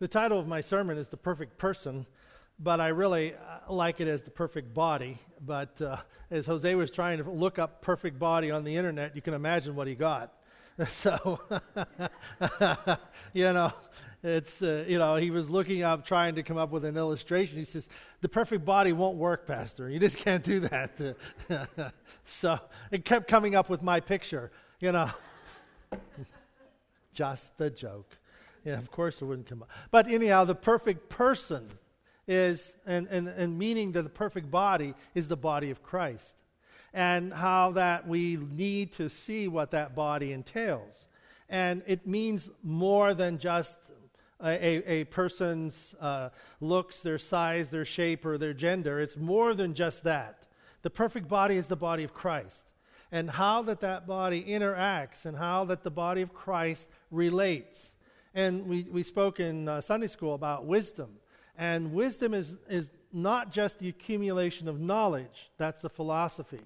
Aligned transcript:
The 0.00 0.08
title 0.08 0.40
of 0.40 0.48
my 0.48 0.60
sermon 0.60 0.98
is 0.98 1.08
The 1.08 1.16
Perfect 1.16 1.56
Person, 1.56 2.04
but 2.58 2.80
I 2.80 2.88
really 2.88 3.32
uh, 3.34 3.72
like 3.72 4.00
it 4.00 4.08
as 4.08 4.22
The 4.22 4.30
Perfect 4.30 4.74
Body. 4.74 5.18
But 5.40 5.80
uh, 5.80 5.98
as 6.32 6.46
Jose 6.46 6.74
was 6.74 6.90
trying 6.90 7.22
to 7.22 7.30
look 7.30 7.60
up 7.60 7.80
perfect 7.80 8.18
body 8.18 8.50
on 8.50 8.64
the 8.64 8.74
internet, 8.74 9.14
you 9.14 9.22
can 9.22 9.34
imagine 9.34 9.76
what 9.76 9.86
he 9.86 9.94
got. 9.94 10.32
So, 10.88 11.38
you 13.32 13.52
know, 13.52 13.72
it's, 14.24 14.60
uh, 14.60 14.84
you 14.88 14.98
know, 14.98 15.14
he 15.14 15.30
was 15.30 15.48
looking 15.48 15.84
up 15.84 16.04
trying 16.04 16.34
to 16.34 16.42
come 16.42 16.58
up 16.58 16.72
with 16.72 16.84
an 16.84 16.96
illustration. 16.96 17.56
He 17.56 17.64
says, 17.64 17.88
The 18.20 18.28
perfect 18.28 18.64
body 18.64 18.92
won't 18.92 19.16
work, 19.16 19.46
Pastor. 19.46 19.88
You 19.88 20.00
just 20.00 20.16
can't 20.24 20.42
do 20.42 20.58
that. 20.58 21.16
so 22.24 22.58
it 22.90 23.04
kept 23.04 23.28
coming 23.28 23.54
up 23.54 23.70
with 23.70 23.84
my 23.84 24.00
picture, 24.00 24.50
you 24.80 24.90
know. 24.90 25.08
just 27.12 27.52
a 27.60 27.70
joke. 27.70 28.18
Yeah, 28.64 28.78
of 28.78 28.90
course 28.90 29.20
it 29.20 29.26
wouldn't 29.26 29.48
come 29.48 29.62
up. 29.62 29.70
But 29.90 30.08
anyhow, 30.08 30.44
the 30.44 30.54
perfect 30.54 31.08
person 31.10 31.68
is, 32.26 32.74
and, 32.86 33.06
and, 33.08 33.28
and 33.28 33.58
meaning 33.58 33.92
that 33.92 34.02
the 34.02 34.08
perfect 34.08 34.50
body 34.50 34.94
is 35.14 35.28
the 35.28 35.36
body 35.36 35.70
of 35.70 35.82
Christ. 35.82 36.34
And 36.92 37.32
how 37.32 37.72
that 37.72 38.06
we 38.06 38.36
need 38.36 38.92
to 38.92 39.08
see 39.08 39.48
what 39.48 39.72
that 39.72 39.94
body 39.94 40.32
entails. 40.32 41.06
And 41.48 41.82
it 41.86 42.06
means 42.06 42.50
more 42.62 43.14
than 43.14 43.38
just 43.38 43.90
a, 44.42 44.90
a, 44.90 45.04
person's 45.04 45.94
uh, 46.00 46.30
looks, 46.60 47.00
their 47.00 47.18
size, 47.18 47.70
their 47.70 47.84
shape, 47.84 48.24
or 48.24 48.38
their 48.38 48.52
gender. 48.52 49.00
It's 49.00 49.16
more 49.16 49.54
than 49.54 49.74
just 49.74 50.04
that. 50.04 50.46
The 50.82 50.90
perfect 50.90 51.28
body 51.28 51.56
is 51.56 51.66
the 51.66 51.76
body 51.76 52.04
of 52.04 52.14
Christ. 52.14 52.64
And 53.10 53.30
how 53.30 53.62
that 53.62 53.80
that 53.80 54.06
body 54.06 54.42
interacts 54.42 55.24
and 55.24 55.36
how 55.36 55.64
that 55.66 55.82
the 55.82 55.90
body 55.90 56.22
of 56.22 56.34
Christ 56.34 56.88
relates 57.10 57.94
and 58.34 58.66
we, 58.66 58.82
we 58.90 59.02
spoke 59.02 59.40
in 59.40 59.68
uh, 59.68 59.80
Sunday 59.80 60.08
school 60.08 60.34
about 60.34 60.66
wisdom. 60.66 61.10
And 61.56 61.92
wisdom 61.92 62.34
is, 62.34 62.58
is 62.68 62.90
not 63.12 63.52
just 63.52 63.78
the 63.78 63.88
accumulation 63.88 64.66
of 64.68 64.80
knowledge, 64.80 65.52
that's 65.56 65.82
the 65.82 65.88
philosophy. 65.88 66.62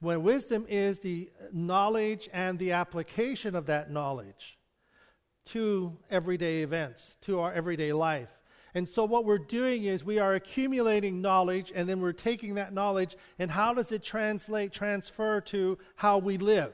When 0.00 0.24
wisdom 0.24 0.66
is 0.68 0.98
the 0.98 1.30
knowledge 1.52 2.28
and 2.32 2.58
the 2.58 2.72
application 2.72 3.54
of 3.54 3.66
that 3.66 3.90
knowledge 3.90 4.58
to 5.46 5.96
everyday 6.10 6.62
events, 6.62 7.16
to 7.22 7.38
our 7.38 7.52
everyday 7.52 7.92
life. 7.92 8.28
And 8.74 8.88
so, 8.88 9.04
what 9.04 9.24
we're 9.24 9.38
doing 9.38 9.84
is 9.84 10.02
we 10.02 10.18
are 10.18 10.34
accumulating 10.34 11.20
knowledge, 11.20 11.72
and 11.74 11.88
then 11.88 12.00
we're 12.00 12.12
taking 12.12 12.54
that 12.54 12.72
knowledge, 12.72 13.16
and 13.38 13.50
how 13.50 13.74
does 13.74 13.92
it 13.92 14.02
translate, 14.02 14.72
transfer 14.72 15.40
to 15.42 15.78
how 15.94 16.18
we 16.18 16.38
live? 16.38 16.72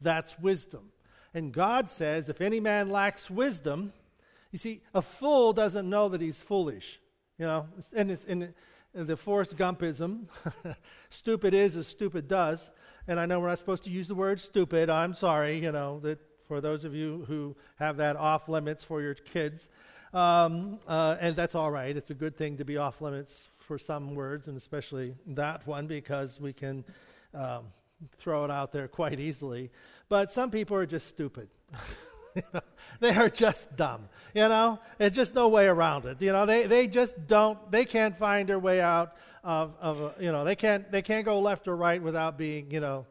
That's 0.00 0.38
wisdom. 0.38 0.90
And 1.34 1.52
God 1.52 1.88
says, 1.88 2.28
if 2.28 2.40
any 2.40 2.60
man 2.60 2.88
lacks 2.88 3.28
wisdom, 3.28 3.92
you 4.52 4.58
see, 4.58 4.82
a 4.94 5.02
fool 5.02 5.52
doesn't 5.52 5.90
know 5.90 6.08
that 6.08 6.20
he's 6.20 6.40
foolish. 6.40 7.00
You 7.38 7.46
know, 7.46 7.66
and 7.92 8.10
it's 8.10 8.24
in 8.24 8.54
the 8.94 9.16
Forrest 9.16 9.56
Gumpism, 9.56 10.26
stupid 11.10 11.52
is 11.52 11.76
as 11.76 11.88
stupid 11.88 12.28
does. 12.28 12.70
And 13.08 13.18
I 13.18 13.26
know 13.26 13.40
we're 13.40 13.48
not 13.48 13.58
supposed 13.58 13.84
to 13.84 13.90
use 13.90 14.06
the 14.06 14.14
word 14.14 14.40
stupid. 14.40 14.88
I'm 14.88 15.14
sorry, 15.14 15.58
you 15.58 15.72
know, 15.72 15.98
that 16.00 16.20
for 16.46 16.60
those 16.60 16.84
of 16.84 16.94
you 16.94 17.24
who 17.26 17.56
have 17.76 17.96
that 17.96 18.16
off 18.16 18.48
limits 18.48 18.84
for 18.84 19.02
your 19.02 19.14
kids. 19.14 19.68
Um, 20.12 20.78
uh, 20.86 21.16
and 21.20 21.34
that's 21.34 21.56
all 21.56 21.70
right. 21.70 21.96
It's 21.96 22.10
a 22.10 22.14
good 22.14 22.36
thing 22.36 22.58
to 22.58 22.64
be 22.64 22.76
off 22.76 23.00
limits 23.00 23.48
for 23.58 23.78
some 23.78 24.14
words, 24.14 24.46
and 24.46 24.56
especially 24.56 25.16
that 25.26 25.66
one, 25.66 25.88
because 25.88 26.40
we 26.40 26.52
can 26.52 26.84
um, 27.34 27.64
throw 28.18 28.44
it 28.44 28.50
out 28.50 28.72
there 28.72 28.88
quite 28.88 29.20
easily. 29.20 29.70
But 30.08 30.30
some 30.30 30.50
people 30.50 30.76
are 30.76 30.86
just 30.86 31.06
stupid. 31.06 31.48
they 33.00 33.14
are 33.14 33.28
just 33.28 33.76
dumb. 33.76 34.08
You 34.34 34.48
know, 34.48 34.78
there's 34.98 35.12
just 35.12 35.34
no 35.34 35.48
way 35.48 35.66
around 35.66 36.04
it. 36.06 36.20
You 36.20 36.32
know, 36.32 36.46
they, 36.46 36.66
they 36.66 36.88
just 36.88 37.26
don't, 37.26 37.70
they 37.70 37.84
can't 37.84 38.16
find 38.16 38.48
their 38.48 38.58
way 38.58 38.80
out 38.80 39.16
of, 39.42 39.74
of 39.80 40.02
uh, 40.02 40.10
you 40.18 40.32
know, 40.32 40.44
they 40.44 40.56
can't, 40.56 40.90
they 40.90 41.02
can't 41.02 41.24
go 41.24 41.38
left 41.40 41.68
or 41.68 41.76
right 41.76 42.02
without 42.02 42.36
being, 42.36 42.70
you 42.70 42.80
know, 42.80 43.06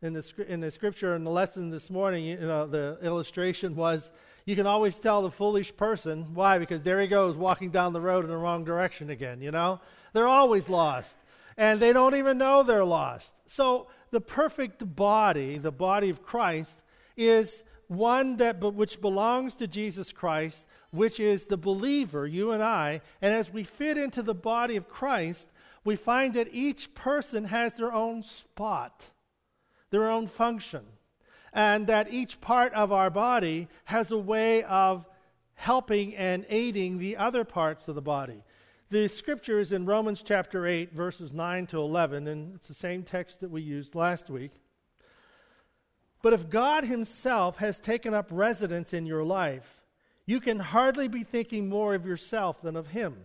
in 0.00 0.12
the, 0.12 0.46
in 0.46 0.60
the 0.60 0.70
scripture 0.70 1.14
and 1.14 1.26
the 1.26 1.30
lesson 1.30 1.70
this 1.70 1.90
morning, 1.90 2.24
you 2.24 2.36
know, 2.36 2.66
the 2.66 2.98
illustration 3.02 3.74
was 3.74 4.12
you 4.44 4.54
can 4.54 4.66
always 4.66 4.98
tell 4.98 5.22
the 5.22 5.30
foolish 5.30 5.76
person. 5.76 6.34
Why? 6.34 6.58
Because 6.58 6.82
there 6.82 7.00
he 7.00 7.08
goes 7.08 7.36
walking 7.36 7.70
down 7.70 7.92
the 7.92 8.00
road 8.00 8.24
in 8.24 8.30
the 8.30 8.36
wrong 8.36 8.64
direction 8.64 9.10
again, 9.10 9.40
you 9.40 9.50
know? 9.50 9.80
They're 10.12 10.28
always 10.28 10.68
lost. 10.68 11.16
And 11.56 11.80
they 11.80 11.92
don't 11.92 12.14
even 12.14 12.38
know 12.38 12.62
they're 12.62 12.84
lost. 12.84 13.40
So 13.46 13.88
the 14.10 14.20
perfect 14.20 14.96
body, 14.96 15.58
the 15.58 15.72
body 15.72 16.10
of 16.10 16.22
Christ, 16.22 16.82
is 17.16 17.62
one 17.88 18.36
that 18.36 18.60
which 18.60 19.00
belongs 19.00 19.54
to 19.56 19.66
Jesus 19.66 20.12
Christ, 20.12 20.66
which 20.90 21.18
is 21.20 21.46
the 21.46 21.56
believer, 21.56 22.26
you 22.26 22.52
and 22.52 22.62
I. 22.62 23.00
And 23.20 23.34
as 23.34 23.52
we 23.52 23.64
fit 23.64 23.96
into 23.96 24.22
the 24.22 24.34
body 24.34 24.76
of 24.76 24.88
Christ, 24.88 25.48
we 25.84 25.96
find 25.96 26.34
that 26.34 26.48
each 26.52 26.94
person 26.94 27.44
has 27.44 27.74
their 27.74 27.92
own 27.92 28.22
spot, 28.22 29.10
their 29.90 30.10
own 30.10 30.26
function, 30.26 30.84
and 31.52 31.86
that 31.86 32.12
each 32.12 32.40
part 32.40 32.72
of 32.74 32.92
our 32.92 33.10
body 33.10 33.68
has 33.84 34.10
a 34.10 34.18
way 34.18 34.62
of 34.64 35.06
helping 35.54 36.14
and 36.14 36.44
aiding 36.48 36.98
the 36.98 37.16
other 37.16 37.44
parts 37.44 37.88
of 37.88 37.94
the 37.94 38.02
body. 38.02 38.42
The 38.90 39.06
scripture 39.06 39.58
is 39.58 39.70
in 39.70 39.84
Romans 39.84 40.22
chapter 40.22 40.66
8, 40.66 40.94
verses 40.94 41.30
9 41.30 41.66
to 41.66 41.76
11, 41.76 42.26
and 42.26 42.54
it's 42.54 42.68
the 42.68 42.74
same 42.74 43.02
text 43.02 43.40
that 43.40 43.50
we 43.50 43.60
used 43.60 43.94
last 43.94 44.30
week. 44.30 44.52
But 46.22 46.32
if 46.32 46.48
God 46.48 46.84
Himself 46.84 47.58
has 47.58 47.78
taken 47.78 48.14
up 48.14 48.28
residence 48.30 48.94
in 48.94 49.04
your 49.04 49.24
life, 49.24 49.84
you 50.24 50.40
can 50.40 50.58
hardly 50.58 51.06
be 51.06 51.22
thinking 51.22 51.68
more 51.68 51.94
of 51.94 52.06
yourself 52.06 52.62
than 52.62 52.76
of 52.76 52.86
Him. 52.86 53.18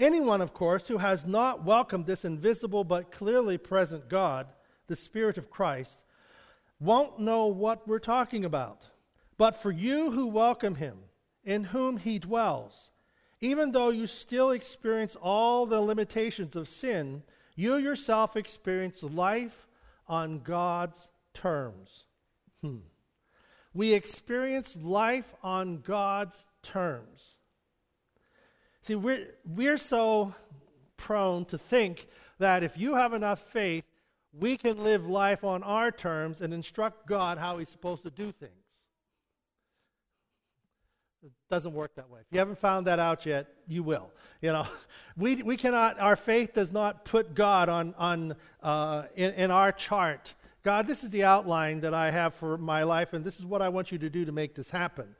Anyone, 0.00 0.40
of 0.40 0.54
course, 0.54 0.88
who 0.88 0.96
has 0.96 1.26
not 1.26 1.62
welcomed 1.62 2.06
this 2.06 2.24
invisible 2.24 2.82
but 2.82 3.12
clearly 3.12 3.58
present 3.58 4.08
God, 4.08 4.46
the 4.86 4.96
Spirit 4.96 5.36
of 5.36 5.50
Christ, 5.50 6.02
won't 6.80 7.18
know 7.18 7.44
what 7.48 7.86
we're 7.86 7.98
talking 7.98 8.42
about. 8.42 8.86
But 9.36 9.54
for 9.54 9.70
you 9.70 10.12
who 10.12 10.28
welcome 10.28 10.76
Him, 10.76 10.96
in 11.44 11.64
whom 11.64 11.98
He 11.98 12.18
dwells, 12.18 12.92
even 13.40 13.72
though 13.72 13.90
you 13.90 14.06
still 14.06 14.50
experience 14.50 15.16
all 15.20 15.66
the 15.66 15.80
limitations 15.80 16.56
of 16.56 16.68
sin, 16.68 17.22
you 17.54 17.76
yourself 17.76 18.36
experience 18.36 19.02
life 19.02 19.66
on 20.08 20.40
God's 20.40 21.08
terms. 21.34 22.04
Hmm. 22.62 22.78
We 23.74 23.92
experience 23.92 24.76
life 24.76 25.34
on 25.42 25.80
God's 25.80 26.46
terms. 26.62 27.34
See, 28.82 28.94
we're, 28.94 29.34
we're 29.44 29.76
so 29.76 30.34
prone 30.96 31.44
to 31.46 31.58
think 31.58 32.08
that 32.38 32.62
if 32.62 32.78
you 32.78 32.94
have 32.94 33.12
enough 33.12 33.40
faith, 33.40 33.84
we 34.32 34.56
can 34.56 34.82
live 34.82 35.06
life 35.06 35.44
on 35.44 35.62
our 35.62 35.90
terms 35.90 36.40
and 36.40 36.52
instruct 36.52 37.06
God 37.06 37.38
how 37.38 37.58
He's 37.58 37.68
supposed 37.68 38.02
to 38.04 38.10
do 38.10 38.32
things. 38.32 38.52
It 41.26 41.32
doesn't 41.50 41.72
work 41.72 41.96
that 41.96 42.08
way. 42.08 42.20
If 42.20 42.26
you 42.30 42.38
haven't 42.38 42.60
found 42.60 42.86
that 42.86 43.00
out 43.00 43.26
yet, 43.26 43.48
you 43.66 43.82
will. 43.82 44.12
You 44.40 44.52
know, 44.52 44.66
we, 45.16 45.42
we 45.42 45.56
cannot, 45.56 45.98
our 45.98 46.14
faith 46.14 46.54
does 46.54 46.70
not 46.70 47.04
put 47.04 47.34
God 47.34 47.68
on, 47.68 47.94
on, 47.98 48.36
uh, 48.62 49.06
in, 49.16 49.32
in 49.34 49.50
our 49.50 49.72
chart. 49.72 50.34
God, 50.62 50.86
this 50.86 51.02
is 51.02 51.10
the 51.10 51.24
outline 51.24 51.80
that 51.80 51.94
I 51.94 52.12
have 52.12 52.32
for 52.34 52.56
my 52.56 52.84
life, 52.84 53.12
and 53.12 53.24
this 53.24 53.40
is 53.40 53.46
what 53.46 53.60
I 53.60 53.70
want 53.70 53.90
you 53.90 53.98
to 53.98 54.08
do 54.08 54.24
to 54.24 54.30
make 54.30 54.54
this 54.54 54.70
happen. 54.70 55.16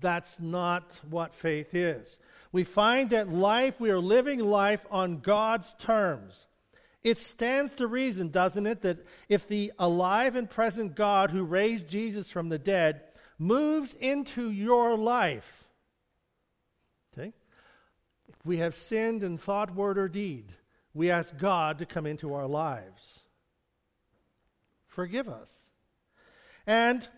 That's 0.00 0.38
not 0.38 1.00
what 1.08 1.34
faith 1.34 1.74
is. 1.74 2.18
We 2.52 2.64
find 2.64 3.08
that 3.10 3.30
life, 3.32 3.80
we 3.80 3.90
are 3.90 4.00
living 4.00 4.40
life 4.40 4.84
on 4.90 5.20
God's 5.20 5.72
terms. 5.74 6.46
It 7.02 7.18
stands 7.18 7.72
to 7.74 7.86
reason, 7.86 8.28
doesn't 8.28 8.66
it, 8.66 8.82
that 8.82 8.98
if 9.30 9.48
the 9.48 9.72
alive 9.78 10.36
and 10.36 10.50
present 10.50 10.94
God 10.94 11.30
who 11.30 11.42
raised 11.42 11.88
Jesus 11.88 12.30
from 12.30 12.50
the 12.50 12.58
dead 12.58 13.02
moves 13.38 13.94
into 13.94 14.50
your 14.50 14.96
life, 14.96 15.68
okay, 17.12 17.32
we 18.44 18.58
have 18.58 18.74
sinned 18.74 19.22
in 19.22 19.38
thought, 19.38 19.74
word, 19.74 19.98
or 19.98 20.08
deed, 20.08 20.52
we 20.94 21.10
ask 21.10 21.36
God 21.38 21.78
to 21.78 21.86
come 21.86 22.06
into 22.06 22.34
our 22.34 22.46
lives. 22.46 23.20
Forgive 24.86 25.28
us. 25.28 25.70
And 26.66 27.08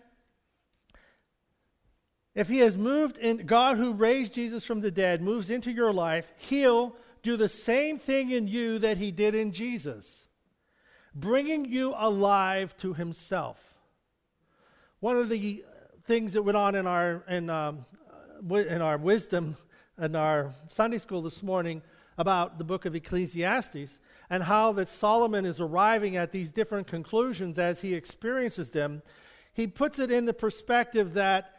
if 2.35 2.47
he 2.47 2.59
has 2.59 2.77
moved 2.77 3.17
in, 3.17 3.45
God 3.45 3.77
who 3.77 3.93
raised 3.93 4.33
Jesus 4.33 4.63
from 4.63 4.81
the 4.81 4.91
dead 4.91 5.21
moves 5.21 5.49
into 5.49 5.71
your 5.71 5.91
life, 5.91 6.31
he'll 6.37 6.95
do 7.23 7.35
the 7.37 7.49
same 7.49 7.97
thing 7.97 8.31
in 8.31 8.47
you 8.47 8.79
that 8.79 8.97
he 8.97 9.11
did 9.11 9.35
in 9.35 9.51
Jesus, 9.51 10.25
bringing 11.13 11.65
you 11.65 11.93
alive 11.97 12.77
to 12.77 12.93
himself. 12.93 13.59
One 14.99 15.17
of 15.17 15.29
the 15.29 15.63
things 16.05 16.33
that 16.33 16.43
went 16.43 16.57
on 16.57 16.75
in 16.75 16.87
our, 16.87 17.23
in, 17.29 17.49
um, 17.49 17.85
in 18.49 18.81
our 18.81 18.97
wisdom 18.97 19.55
in 20.01 20.15
our 20.15 20.51
Sunday 20.67 20.97
school 20.97 21.21
this 21.21 21.43
morning 21.43 21.81
about 22.17 22.57
the 22.57 22.63
book 22.63 22.85
of 22.85 22.95
Ecclesiastes 22.95 23.99
and 24.29 24.43
how 24.43 24.71
that 24.73 24.89
Solomon 24.89 25.45
is 25.45 25.61
arriving 25.61 26.17
at 26.17 26.31
these 26.31 26.51
different 26.51 26.87
conclusions 26.87 27.59
as 27.59 27.81
he 27.81 27.93
experiences 27.93 28.71
them. 28.71 29.03
He 29.53 29.67
puts 29.67 29.99
it 29.99 30.09
in 30.09 30.25
the 30.25 30.33
perspective 30.33 31.13
that 31.13 31.53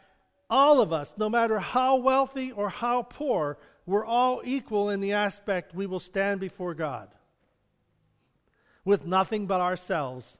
all 0.49 0.81
of 0.81 0.91
us, 0.91 1.13
no 1.17 1.29
matter 1.29 1.57
how 1.59 1.95
wealthy 1.97 2.51
or 2.51 2.69
how 2.69 3.03
poor, 3.03 3.57
we're 3.85 4.05
all 4.05 4.41
equal 4.43 4.89
in 4.89 4.99
the 4.99 5.13
aspect 5.13 5.73
we 5.73 5.85
will 5.85 5.99
stand 5.99 6.39
before 6.39 6.73
God 6.73 7.09
with 8.83 9.05
nothing 9.05 9.47
but 9.47 9.61
ourselves 9.61 10.39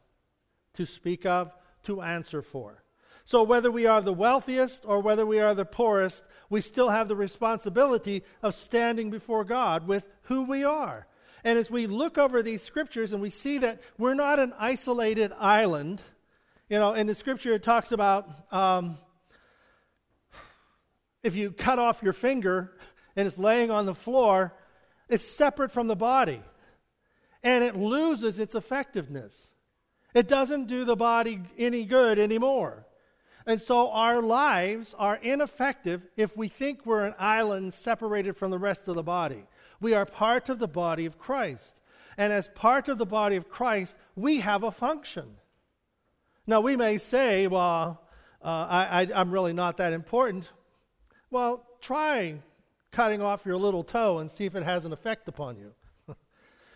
to 0.73 0.85
speak 0.85 1.25
of, 1.25 1.53
to 1.83 2.01
answer 2.01 2.41
for. 2.41 2.82
So, 3.25 3.43
whether 3.43 3.71
we 3.71 3.85
are 3.85 4.01
the 4.01 4.13
wealthiest 4.13 4.83
or 4.85 4.99
whether 4.99 5.25
we 5.25 5.39
are 5.39 5.53
the 5.53 5.65
poorest, 5.65 6.23
we 6.49 6.61
still 6.61 6.89
have 6.89 7.07
the 7.07 7.15
responsibility 7.15 8.23
of 8.41 8.53
standing 8.53 9.09
before 9.09 9.45
God 9.45 9.87
with 9.87 10.05
who 10.23 10.43
we 10.43 10.63
are. 10.63 11.07
And 11.43 11.57
as 11.57 11.71
we 11.71 11.87
look 11.87 12.17
over 12.17 12.41
these 12.41 12.61
scriptures 12.61 13.13
and 13.13 13.21
we 13.21 13.29
see 13.29 13.57
that 13.59 13.81
we're 13.97 14.13
not 14.13 14.39
an 14.39 14.53
isolated 14.57 15.31
island, 15.37 16.01
you 16.69 16.79
know, 16.79 16.93
in 16.93 17.07
the 17.07 17.15
scripture 17.15 17.53
it 17.53 17.63
talks 17.63 17.91
about 17.91 18.29
um, 18.51 18.97
if 21.21 21.35
you 21.35 21.51
cut 21.51 21.79
off 21.79 22.03
your 22.03 22.13
finger 22.13 22.73
and 23.15 23.27
it's 23.27 23.37
laying 23.37 23.71
on 23.71 23.85
the 23.85 23.95
floor, 23.95 24.53
it's 25.09 25.25
separate 25.25 25.71
from 25.71 25.87
the 25.87 25.95
body 25.95 26.41
and 27.41 27.63
it 27.63 27.75
loses 27.75 28.39
its 28.39 28.55
effectiveness. 28.55 29.51
It 30.13 30.27
doesn't 30.27 30.67
do 30.67 30.85
the 30.85 30.95
body 30.95 31.41
any 31.57 31.85
good 31.85 32.19
anymore. 32.19 32.85
And 33.45 33.59
so 33.59 33.91
our 33.91 34.21
lives 34.21 34.95
are 34.97 35.17
ineffective 35.17 36.07
if 36.15 36.37
we 36.37 36.47
think 36.47 36.85
we're 36.85 37.05
an 37.05 37.15
island 37.19 37.73
separated 37.73 38.37
from 38.37 38.51
the 38.51 38.59
rest 38.59 38.87
of 38.87 38.95
the 38.95 39.03
body. 39.03 39.43
We 39.81 39.93
are 39.93 40.05
part 40.05 40.49
of 40.49 40.59
the 40.59 40.67
body 40.67 41.05
of 41.05 41.17
Christ. 41.17 41.81
And 42.17 42.31
as 42.31 42.47
part 42.49 42.87
of 42.87 42.97
the 42.97 43.05
body 43.05 43.35
of 43.35 43.49
Christ, 43.49 43.97
we 44.15 44.39
have 44.39 44.63
a 44.63 44.71
function. 44.71 45.35
Now, 46.45 46.61
we 46.61 46.75
may 46.75 46.97
say, 46.97 47.47
well, 47.47 48.01
uh, 48.41 48.67
I, 48.69 49.07
am 49.13 49.31
really 49.31 49.53
not 49.53 49.77
that 49.77 49.93
important. 49.93 50.51
Well, 51.31 51.65
try 51.81 52.35
cutting 52.91 53.21
off 53.21 53.45
your 53.45 53.57
little 53.57 53.83
toe 53.83 54.19
and 54.19 54.29
see 54.29 54.45
if 54.45 54.55
it 54.55 54.63
has 54.63 54.85
an 54.85 54.93
effect 54.93 55.27
upon 55.27 55.57
you. 55.57 55.73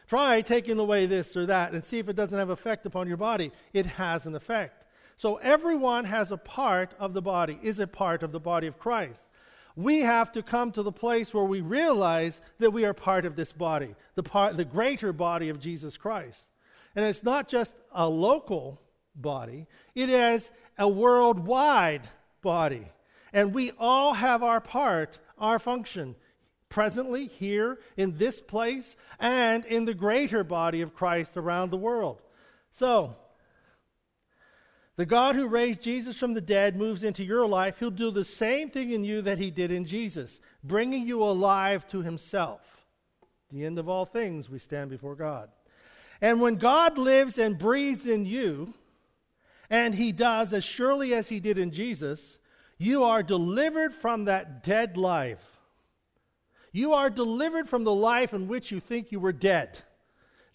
try 0.07 0.41
taking 0.41 0.79
away 0.79 1.05
this 1.05 1.35
or 1.37 1.45
that 1.45 1.73
and 1.73 1.83
see 1.83 1.99
if 1.99 2.09
it 2.09 2.15
doesn't 2.15 2.37
have 2.37 2.49
effect 2.49 2.85
upon 2.85 3.07
your 3.07 3.17
body. 3.17 3.51
It 3.73 3.85
has 3.85 4.25
an 4.25 4.35
effect. 4.35 4.86
So 5.17 5.37
everyone 5.37 6.05
has 6.05 6.31
a 6.31 6.37
part 6.37 6.93
of 6.99 7.13
the 7.13 7.21
body, 7.21 7.59
is 7.61 7.79
a 7.79 7.87
part 7.87 8.21
of 8.21 8.31
the 8.31 8.39
body 8.39 8.67
of 8.67 8.77
Christ. 8.77 9.27
We 9.75 10.01
have 10.01 10.31
to 10.33 10.43
come 10.43 10.71
to 10.71 10.83
the 10.83 10.91
place 10.91 11.33
where 11.33 11.43
we 11.43 11.61
realize 11.61 12.41
that 12.59 12.71
we 12.71 12.85
are 12.85 12.93
part 12.93 13.25
of 13.25 13.35
this 13.35 13.51
body, 13.51 13.95
the, 14.15 14.23
part, 14.23 14.57
the 14.57 14.65
greater 14.65 15.13
body 15.13 15.49
of 15.49 15.59
Jesus 15.59 15.97
Christ. 15.97 16.49
And 16.95 17.05
it's 17.05 17.23
not 17.23 17.47
just 17.47 17.75
a 17.91 18.07
local 18.07 18.81
body, 19.15 19.67
it 19.95 20.09
is 20.09 20.51
a 20.77 20.87
worldwide 20.87 22.07
body. 22.41 22.87
And 23.33 23.53
we 23.53 23.71
all 23.79 24.13
have 24.13 24.41
our 24.41 24.61
part, 24.61 25.19
our 25.37 25.59
function, 25.59 26.15
presently 26.69 27.27
here 27.27 27.79
in 27.95 28.17
this 28.17 28.41
place 28.41 28.95
and 29.19 29.65
in 29.65 29.85
the 29.85 29.93
greater 29.93 30.43
body 30.43 30.81
of 30.81 30.93
Christ 30.93 31.37
around 31.37 31.71
the 31.71 31.77
world. 31.77 32.21
So, 32.71 33.15
the 34.97 35.05
God 35.05 35.35
who 35.35 35.47
raised 35.47 35.81
Jesus 35.81 36.17
from 36.17 36.33
the 36.33 36.41
dead 36.41 36.75
moves 36.75 37.03
into 37.03 37.23
your 37.23 37.45
life. 37.47 37.79
He'll 37.79 37.91
do 37.91 38.09
the 38.09 38.25
same 38.25 38.71
thing 38.71 38.91
in 38.91 39.03
you 39.03 39.21
that 39.21 39.37
he 39.37 39.51
did 39.51 39.71
in 39.71 39.85
Jesus, 39.85 40.41
bringing 40.63 41.07
you 41.07 41.23
alive 41.23 41.87
to 41.89 42.01
himself. 42.01 42.85
The 43.51 43.63
end 43.63 43.77
of 43.77 43.87
all 43.87 44.05
things, 44.05 44.49
we 44.49 44.57
stand 44.57 44.89
before 44.89 45.15
God. 45.15 45.49
And 46.19 46.41
when 46.41 46.55
God 46.55 46.97
lives 46.97 47.37
and 47.37 47.59
breathes 47.59 48.07
in 48.07 48.25
you, 48.25 48.73
and 49.69 49.93
he 49.93 50.11
does 50.11 50.51
as 50.51 50.63
surely 50.63 51.13
as 51.13 51.29
he 51.29 51.39
did 51.39 51.59
in 51.59 51.69
Jesus, 51.69 52.39
you 52.79 53.03
are 53.03 53.21
delivered 53.21 53.93
from 53.93 54.25
that 54.25 54.63
dead 54.63 54.97
life. 54.97 55.57
You 56.71 56.93
are 56.93 57.11
delivered 57.11 57.69
from 57.69 57.83
the 57.83 57.93
life 57.93 58.33
in 58.33 58.47
which 58.47 58.71
you 58.71 58.79
think 58.79 59.11
you 59.11 59.19
were 59.19 59.33
dead 59.33 59.77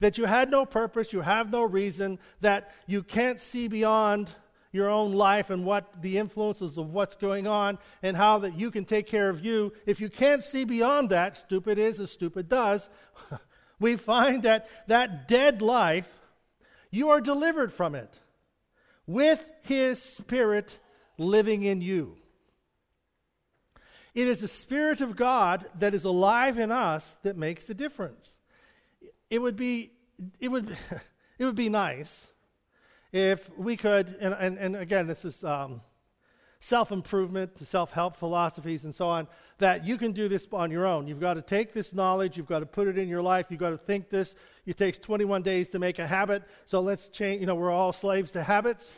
that 0.03 0.19
you 0.19 0.25
had 0.25 0.51
no 0.51 0.67
purpose, 0.67 1.13
you 1.13 1.21
have 1.21 1.53
no 1.53 1.63
reason, 1.63 2.19
that 2.41 2.75
you 2.89 3.05
can't 3.05 3.39
see 3.39 3.69
beyond 3.69 4.29
your 4.73 4.89
own 4.89 5.13
life 5.13 5.49
and 5.49 5.65
what 5.65 6.03
the 6.03 6.19
influences 6.19 6.77
of 6.77 6.93
what's 6.93 7.15
going 7.15 7.47
on 7.47 7.79
and 8.03 8.17
how 8.17 8.39
that 8.39 8.59
you 8.59 8.73
can 8.73 8.85
take 8.85 9.07
care 9.07 9.29
of 9.29 9.45
you. 9.45 9.73
If 9.87 10.01
you 10.01 10.09
can't 10.09 10.43
see 10.43 10.65
beyond 10.65 11.11
that, 11.11 11.37
stupid 11.37 11.79
is 11.79 12.01
as 12.01 12.11
stupid 12.11 12.49
does, 12.49 12.91
we 13.79 13.95
find 13.95 14.43
that 14.43 14.69
that 14.89 15.29
dead 15.29 15.63
life, 15.63 16.13
you 16.91 17.11
are 17.11 17.21
delivered 17.21 17.73
from 17.73 17.95
it 17.95 18.13
with 19.07 19.49
his 19.63 20.03
spirit 20.03 20.81
living 21.17 21.63
in 21.63 21.81
you. 21.81 22.17
It 24.17 24.27
is 24.27 24.41
the 24.41 24.49
Spirit 24.49 25.01
of 25.01 25.15
God 25.15 25.65
that 25.79 25.95
is 25.95 26.05
alive 26.05 26.59
in 26.59 26.73
us 26.73 27.17
that 27.23 27.37
makes 27.37 27.65
the 27.65 27.73
difference 27.73 28.37
it 29.33 29.41
would 29.41 29.57
be, 29.57 29.91
it 30.41 30.49
would, 30.49 30.77
it 31.39 31.45
would 31.47 31.55
be 31.55 31.71
nice 31.71 32.27
if 33.13 33.49
we 33.57 33.79
could, 33.79 34.15
and, 34.21 34.35
and, 34.39 34.59
and 34.59 34.77
again, 34.77 35.07
this 35.07 35.25
is 35.25 35.43
um, 35.43 35.81
self 36.61 36.93
improvement, 36.93 37.67
self 37.67 37.93
help 37.93 38.15
philosophies, 38.15 38.85
and 38.85 38.95
so 38.95 39.09
on, 39.09 39.27
that 39.57 39.87
you 39.87 39.97
can 39.97 40.13
do 40.13 40.29
this 40.29 40.47
on 40.53 40.71
your 40.71 40.85
own. 40.85 41.07
You've 41.09 41.19
got 41.19 41.35
to 41.35 41.43
take 41.43 41.73
this 41.73 41.95
knowledge, 41.95 42.37
you've 42.37 42.47
got 42.47 42.61
to 42.61 42.67
put 42.67 42.89
it 42.89 42.99
in 42.99 43.09
your 43.09 43.23
life, 43.23 43.47
you've 43.49 43.59
got 43.59 43.71
to 43.71 43.79
think 43.79 44.11
this. 44.11 44.35
It 44.67 44.77
takes 44.77 44.99
21 44.99 45.43
days 45.43 45.71
to 45.71 45.79
make 45.79 45.99
a 45.99 46.07
habit, 46.07 46.43
so 46.67 46.83
let's 46.83 47.09
change, 47.09 47.41
you 47.41 47.47
know, 47.47 47.55
we're 47.55 47.71
all 47.71 47.95
slaves 47.95 48.33
to 48.33 48.43
habits. 48.43 48.93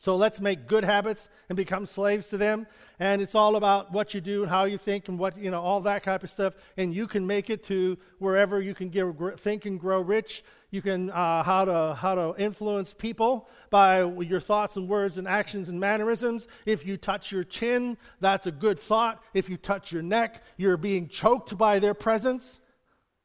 So 0.00 0.16
let's 0.16 0.40
make 0.40 0.66
good 0.66 0.84
habits 0.84 1.28
and 1.48 1.56
become 1.56 1.86
slaves 1.86 2.28
to 2.28 2.38
them. 2.38 2.66
And 3.00 3.20
it's 3.20 3.34
all 3.34 3.56
about 3.56 3.92
what 3.92 4.14
you 4.14 4.20
do 4.20 4.42
and 4.42 4.50
how 4.50 4.64
you 4.64 4.78
think 4.78 5.08
and 5.08 5.18
what, 5.18 5.36
you 5.36 5.50
know, 5.50 5.60
all 5.60 5.80
that 5.82 6.04
type 6.04 6.22
of 6.22 6.30
stuff. 6.30 6.54
And 6.76 6.94
you 6.94 7.06
can 7.06 7.26
make 7.26 7.50
it 7.50 7.64
to 7.64 7.98
wherever 8.18 8.60
you 8.60 8.74
can 8.74 8.88
get, 8.88 9.06
think 9.38 9.66
and 9.66 9.78
grow 9.78 10.00
rich. 10.00 10.44
You 10.70 10.82
can, 10.82 11.10
uh, 11.10 11.42
how, 11.42 11.64
to, 11.64 11.94
how 11.94 12.14
to 12.14 12.34
influence 12.38 12.92
people 12.92 13.48
by 13.70 14.04
your 14.04 14.40
thoughts 14.40 14.76
and 14.76 14.88
words 14.88 15.16
and 15.18 15.26
actions 15.26 15.68
and 15.68 15.80
mannerisms. 15.80 16.46
If 16.66 16.86
you 16.86 16.96
touch 16.96 17.32
your 17.32 17.44
chin, 17.44 17.96
that's 18.20 18.46
a 18.46 18.52
good 18.52 18.78
thought. 18.78 19.22
If 19.34 19.48
you 19.48 19.56
touch 19.56 19.92
your 19.92 20.02
neck, 20.02 20.44
you're 20.56 20.76
being 20.76 21.08
choked 21.08 21.56
by 21.56 21.78
their 21.78 21.94
presence. 21.94 22.60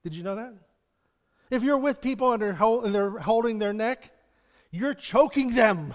Did 0.03 0.15
you 0.15 0.23
know 0.23 0.35
that? 0.35 0.53
If 1.49 1.63
you're 1.63 1.77
with 1.77 2.01
people 2.01 2.31
and 2.33 2.41
they're, 2.41 2.53
hold, 2.53 2.85
and 2.85 2.95
they're 2.95 3.11
holding 3.11 3.59
their 3.59 3.73
neck, 3.73 4.11
you're 4.73 4.95
choking 4.95 5.53
them. 5.53 5.93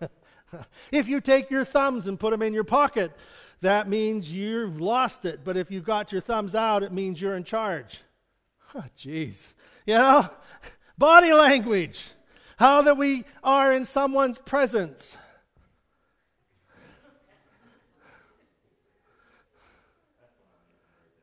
if 0.92 1.08
you 1.08 1.20
take 1.20 1.50
your 1.50 1.64
thumbs 1.64 2.06
and 2.06 2.20
put 2.20 2.30
them 2.30 2.42
in 2.42 2.52
your 2.52 2.64
pocket, 2.64 3.12
that 3.62 3.88
means 3.88 4.32
you've 4.32 4.78
lost 4.78 5.24
it. 5.24 5.40
But 5.42 5.56
if 5.56 5.70
you've 5.70 5.84
got 5.84 6.12
your 6.12 6.20
thumbs 6.20 6.54
out, 6.54 6.82
it 6.82 6.92
means 6.92 7.20
you're 7.20 7.34
in 7.34 7.44
charge. 7.44 8.02
Ah, 8.72 8.84
jeez. 8.96 9.52
you 9.84 9.94
know, 9.94 10.28
body 10.98 11.32
language, 11.32 12.06
how 12.56 12.82
that 12.82 12.96
we 12.96 13.24
are 13.42 13.72
in 13.72 13.84
someone's 13.84 14.38
presence. 14.38 15.16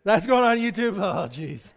That's 0.03 0.27
going 0.27 0.43
on 0.43 0.57
YouTube? 0.57 0.97
Oh, 0.97 1.29
jeez. 1.29 1.71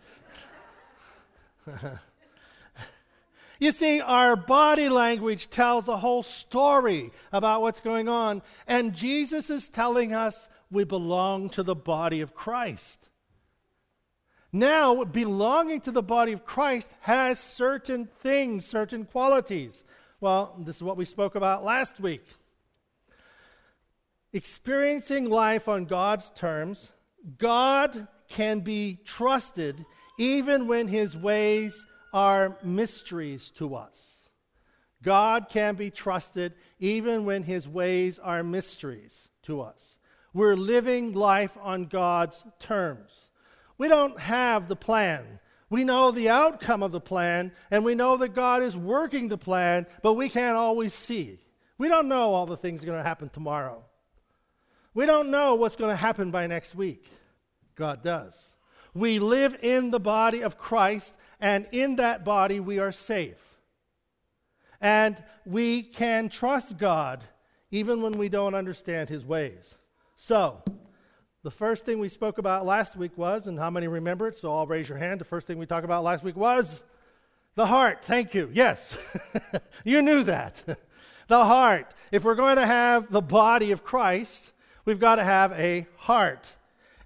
You 3.61 3.73
see, 3.73 4.01
our 4.01 4.37
body 4.37 4.89
language 4.89 5.51
tells 5.51 5.87
a 5.87 5.99
whole 5.99 6.23
story 6.23 7.13
about 7.31 7.61
what's 7.61 7.81
going 7.81 8.09
on, 8.09 8.41
and 8.67 8.95
Jesus 8.95 9.51
is 9.51 9.69
telling 9.69 10.15
us 10.15 10.49
we 10.71 10.85
belong 10.85 11.51
to 11.51 11.63
the 11.63 11.75
body 11.75 12.23
of 12.23 12.35
Christ. 12.35 13.11
Now, 14.51 15.05
belonging 15.05 15.83
to 15.83 15.93
the 15.93 16.03
body 16.03 16.33
of 16.33 16.47
Christ 16.47 16.95
has 17.01 17.39
certain 17.39 18.09
things, 18.23 18.65
certain 18.65 19.05
qualities. 19.05 19.85
Well, 20.21 20.57
this 20.59 20.77
is 20.77 20.83
what 20.83 20.97
we 20.97 21.05
spoke 21.05 21.35
about 21.35 21.63
last 21.63 22.01
week. 22.01 22.25
Experiencing 24.33 25.29
life 25.29 25.69
on 25.69 25.85
God's 25.85 26.31
terms, 26.31 26.93
God 27.37 28.09
can 28.29 28.61
be 28.61 28.99
trusted 29.05 29.85
even 30.19 30.67
when 30.67 30.89
his 30.89 31.15
ways 31.15 31.85
are 32.13 32.59
mysteries 32.63 33.51
to 33.53 33.75
us. 33.75 34.29
God 35.03 35.49
can 35.49 35.75
be 35.77 35.91
trusted 35.91 36.55
even 36.79 37.25
when 37.25 37.43
his 37.43 37.69
ways 37.69 38.19
are 38.19 38.43
mysteries 38.43 39.29
to 39.43 39.63
us. 39.63 39.99
We're 40.33 40.57
living 40.57 41.13
life 41.13 41.57
on 41.61 41.87
God's 41.87 42.45
terms. 42.59 43.31
We 43.79 43.89
don't 43.89 44.19
have 44.21 44.69
the 44.69 44.77
plan. 44.77 45.41
We 45.71 45.85
know 45.85 46.11
the 46.11 46.29
outcome 46.29 46.83
of 46.83 46.93
the 46.93 47.01
plan, 47.01 47.53
and 47.71 47.85
we 47.85 47.95
know 47.95 48.17
that 48.19 48.35
God 48.35 48.63
is 48.63 48.77
working 48.77 49.29
the 49.29 49.39
plan, 49.39 49.87
but 50.03 50.15
we 50.15 50.29
can't 50.29 50.57
always 50.57 50.93
see. 50.93 51.39
We 51.79 51.89
don't 51.89 52.09
know 52.09 52.35
all 52.35 52.47
the 52.47 52.57
things 52.57 52.81
that 52.81 52.89
are 52.89 52.93
going 52.93 53.03
to 53.03 53.09
happen 53.09 53.29
tomorrow. 53.29 53.85
We 54.93 55.07
don't 55.07 55.31
know 55.31 55.55
what's 55.55 55.77
going 55.77 55.91
to 55.91 55.97
happen 55.97 56.31
by 56.31 56.47
next 56.49 56.75
week. 56.75 57.09
God 57.77 58.03
does. 58.03 58.55
We 58.95 59.19
live 59.19 59.57
in 59.63 59.91
the 59.91 60.01
body 60.01 60.43
of 60.43 60.59
Christ, 60.59 61.15
and 61.41 61.67
in 61.73 61.97
that 61.97 62.25
body 62.25 62.61
we 62.61 62.79
are 62.79 62.93
safe. 62.93 63.59
And 64.81 65.23
we 65.45 65.83
can 65.83 66.29
trust 66.29 66.79
God 66.79 67.23
even 67.71 68.03
when 68.03 68.19
we 68.19 68.29
don't 68.29 68.55
understand 68.55 69.09
his 69.09 69.25
ways. 69.25 69.77
So, 70.17 70.63
the 71.43 71.51
first 71.51 71.85
thing 71.85 71.99
we 71.99 72.09
spoke 72.09 72.39
about 72.39 72.67
last 72.67 72.97
week 72.97 73.17
was, 73.17 73.47
and 73.47 73.59
how 73.59 73.71
many 73.71 73.89
remember 73.89 74.29
it? 74.29 74.37
So, 74.37 74.55
I'll 74.55 74.67
raise 74.67 74.89
your 74.89 74.99
hand. 74.99 75.21
The 75.21 75.25
first 75.25 75.47
thing 75.47 75.59
we 75.59 75.67
talked 75.67 75.85
about 75.85 76.05
last 76.05 76.25
week 76.25 76.37
was 76.37 76.83
the 77.55 77.67
heart. 77.67 78.05
Thank 78.05 78.35
you. 78.35 78.51
Yes, 78.53 78.97
you 79.85 80.03
knew 80.03 80.25
that. 80.25 80.63
the 81.29 81.45
heart. 81.45 81.93
If 82.11 82.25
we're 82.25 82.35
going 82.35 82.57
to 82.57 82.67
have 82.67 83.11
the 83.11 83.23
body 83.23 83.71
of 83.71 83.85
Christ, 83.85 84.53
we've 84.85 84.99
got 84.99 85.17
to 85.17 85.25
have 85.25 85.53
a 85.53 85.87
heart. 85.97 86.55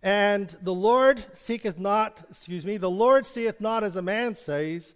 And 0.05 0.55
the 0.61 0.75
Lord 0.75 1.25
seeketh 1.33 1.79
not, 1.79 2.23
excuse 2.29 2.67
me, 2.67 2.77
the 2.77 2.91
Lord 2.91 3.25
seeth 3.25 3.59
not 3.59 3.83
as 3.83 3.97
a 3.97 4.03
man 4.03 4.35
says, 4.35 4.93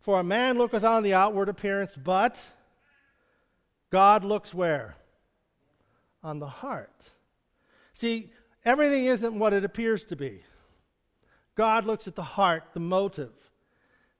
for 0.00 0.18
a 0.18 0.24
man 0.24 0.56
looketh 0.56 0.82
on 0.82 1.02
the 1.02 1.12
outward 1.12 1.50
appearance, 1.50 1.94
but 1.94 2.50
God 3.90 4.24
looks 4.24 4.54
where? 4.54 4.96
On 6.22 6.38
the 6.38 6.48
heart. 6.48 7.10
See, 7.92 8.32
everything 8.64 9.04
isn't 9.04 9.38
what 9.38 9.52
it 9.52 9.62
appears 9.62 10.06
to 10.06 10.16
be. 10.16 10.40
God 11.54 11.84
looks 11.84 12.08
at 12.08 12.14
the 12.14 12.22
heart, 12.22 12.64
the 12.72 12.80
motive. 12.80 13.32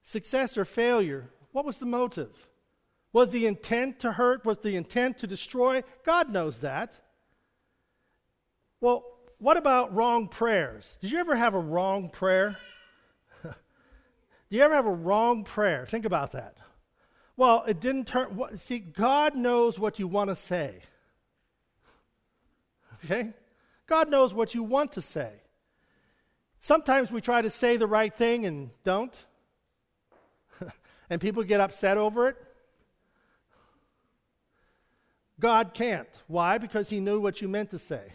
Success 0.02 0.58
or 0.58 0.66
failure, 0.66 1.30
what 1.52 1.64
was 1.64 1.78
the 1.78 1.86
motive? 1.86 2.46
Was 3.14 3.30
the 3.30 3.46
intent 3.46 4.00
to 4.00 4.12
hurt? 4.12 4.44
Was 4.44 4.58
the 4.58 4.76
intent 4.76 5.16
to 5.18 5.26
destroy? 5.26 5.82
God 6.04 6.28
knows 6.28 6.60
that. 6.60 7.00
Well, 8.82 9.15
what 9.38 9.56
about 9.56 9.94
wrong 9.94 10.28
prayers? 10.28 10.96
Did 11.00 11.10
you 11.10 11.18
ever 11.18 11.36
have 11.36 11.54
a 11.54 11.60
wrong 11.60 12.08
prayer? 12.08 12.56
Do 13.42 13.52
you 14.48 14.62
ever 14.62 14.74
have 14.74 14.86
a 14.86 14.94
wrong 14.94 15.44
prayer? 15.44 15.84
Think 15.86 16.04
about 16.04 16.32
that. 16.32 16.56
Well, 17.36 17.64
it 17.68 17.80
didn't 17.80 18.06
turn. 18.06 18.34
What, 18.36 18.60
see, 18.60 18.78
God 18.78 19.34
knows 19.34 19.78
what 19.78 19.98
you 19.98 20.08
want 20.08 20.30
to 20.30 20.36
say. 20.36 20.80
Okay? 23.04 23.34
God 23.86 24.10
knows 24.10 24.32
what 24.32 24.54
you 24.54 24.62
want 24.62 24.92
to 24.92 25.02
say. 25.02 25.30
Sometimes 26.60 27.12
we 27.12 27.20
try 27.20 27.42
to 27.42 27.50
say 27.50 27.76
the 27.76 27.86
right 27.86 28.12
thing 28.12 28.46
and 28.46 28.70
don't. 28.84 29.14
and 31.10 31.20
people 31.20 31.44
get 31.44 31.60
upset 31.60 31.98
over 31.98 32.28
it. 32.28 32.36
God 35.38 35.74
can't. 35.74 36.08
Why? 36.26 36.56
Because 36.56 36.88
He 36.88 36.98
knew 36.98 37.20
what 37.20 37.42
you 37.42 37.48
meant 37.48 37.70
to 37.70 37.78
say. 37.78 38.14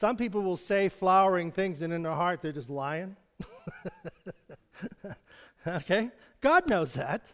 Some 0.00 0.16
people 0.16 0.40
will 0.40 0.56
say 0.56 0.88
flowering 0.88 1.52
things, 1.52 1.82
and 1.82 1.92
in 1.92 2.04
their 2.04 2.14
heart, 2.14 2.40
they're 2.40 2.52
just 2.52 2.70
lying. 2.70 3.16
okay? 5.66 6.10
God 6.40 6.66
knows 6.70 6.94
that. 6.94 7.30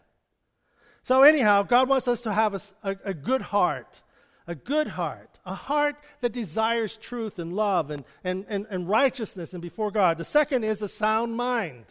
So, 1.05 1.23
anyhow, 1.23 1.63
God 1.63 1.89
wants 1.89 2.09
us 2.09 2.23
to 2.23 2.33
have 2.33 2.55
a, 2.55 2.61
a, 2.83 2.97
a, 3.05 3.15
good 3.15 3.41
heart, 3.41 4.03
a 4.49 4.57
good 4.57 4.89
heart, 4.89 5.39
a 5.47 5.55
heart 5.55 5.95
that 6.23 6.33
desires 6.33 6.97
truth 6.97 7.39
and 7.39 7.53
love 7.53 7.93
and, 7.93 8.03
and, 8.25 8.45
and, 8.49 8.67
and 8.69 8.89
righteousness 8.89 9.53
and 9.53 9.63
before 9.63 9.93
God. 9.93 10.19
The 10.19 10.25
second 10.25 10.65
is 10.65 10.83
a 10.83 10.89
sound 10.89 11.37
mind. 11.37 11.85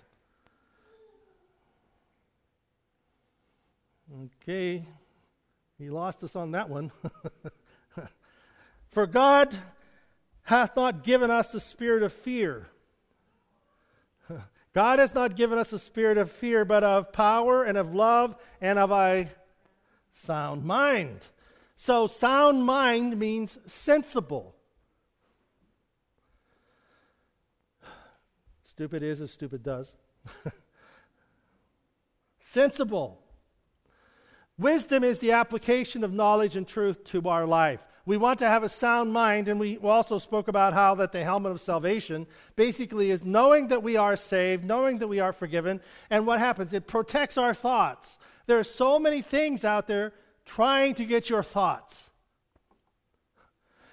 Okay, 4.25 4.83
he 5.77 5.89
lost 5.89 6.21
us 6.21 6.35
on 6.35 6.51
that 6.51 6.69
one. 6.69 6.91
For 8.91 9.07
God 9.07 9.55
hath 10.45 10.75
not 10.75 11.03
given 11.03 11.29
us 11.29 11.53
a 11.53 11.59
spirit 11.59 12.03
of 12.03 12.13
fear. 12.13 12.67
God 14.73 14.99
has 14.99 15.13
not 15.13 15.35
given 15.35 15.57
us 15.57 15.73
a 15.73 15.79
spirit 15.79 16.17
of 16.17 16.31
fear, 16.31 16.63
but 16.63 16.83
of 16.83 17.11
power 17.11 17.63
and 17.63 17.77
of 17.77 17.93
love 17.93 18.35
and 18.61 18.79
of 18.79 18.91
a 18.91 19.27
sound 20.13 20.63
mind. 20.63 21.27
So, 21.75 22.07
sound 22.07 22.63
mind 22.63 23.17
means 23.17 23.57
sensible. 23.65 24.55
Stupid 28.65 29.01
is 29.01 29.21
as 29.21 29.31
stupid 29.31 29.63
does. 29.63 29.93
sensible. 32.39 33.19
Wisdom 34.59 35.03
is 35.03 35.17
the 35.19 35.31
application 35.31 36.03
of 36.03 36.13
knowledge 36.13 36.55
and 36.55 36.67
truth 36.67 37.03
to 37.05 37.27
our 37.27 37.47
life 37.47 37.81
we 38.05 38.17
want 38.17 38.39
to 38.39 38.47
have 38.47 38.63
a 38.63 38.69
sound 38.69 39.11
mind, 39.11 39.47
and 39.47 39.59
we 39.59 39.77
also 39.77 40.19
spoke 40.19 40.47
about 40.47 40.73
how 40.73 40.93
that 40.95 41.11
the 41.11 41.23
helmet 41.23 41.51
of 41.51 41.61
salvation 41.61 42.27
basically 42.55 43.09
is 43.09 43.23
knowing 43.23 43.69
that 43.69 43.81
we 43.81 43.97
are 43.97 44.15
saved, 44.15 44.63
knowing 44.63 44.99
that 44.99 45.07
we 45.07 45.19
are 45.19 45.33
forgiven, 45.33 45.81
and 46.09 46.27
what 46.27 46.39
happens? 46.39 46.71
It 46.73 46.87
protects 46.87 47.37
our 47.37 47.53
thoughts. 47.53 48.19
There 48.45 48.59
are 48.59 48.63
so 48.63 48.99
many 48.99 49.21
things 49.21 49.65
out 49.65 49.87
there 49.87 50.13
trying 50.45 50.93
to 50.95 51.05
get 51.05 51.29
your 51.29 51.41
thoughts. 51.41 52.11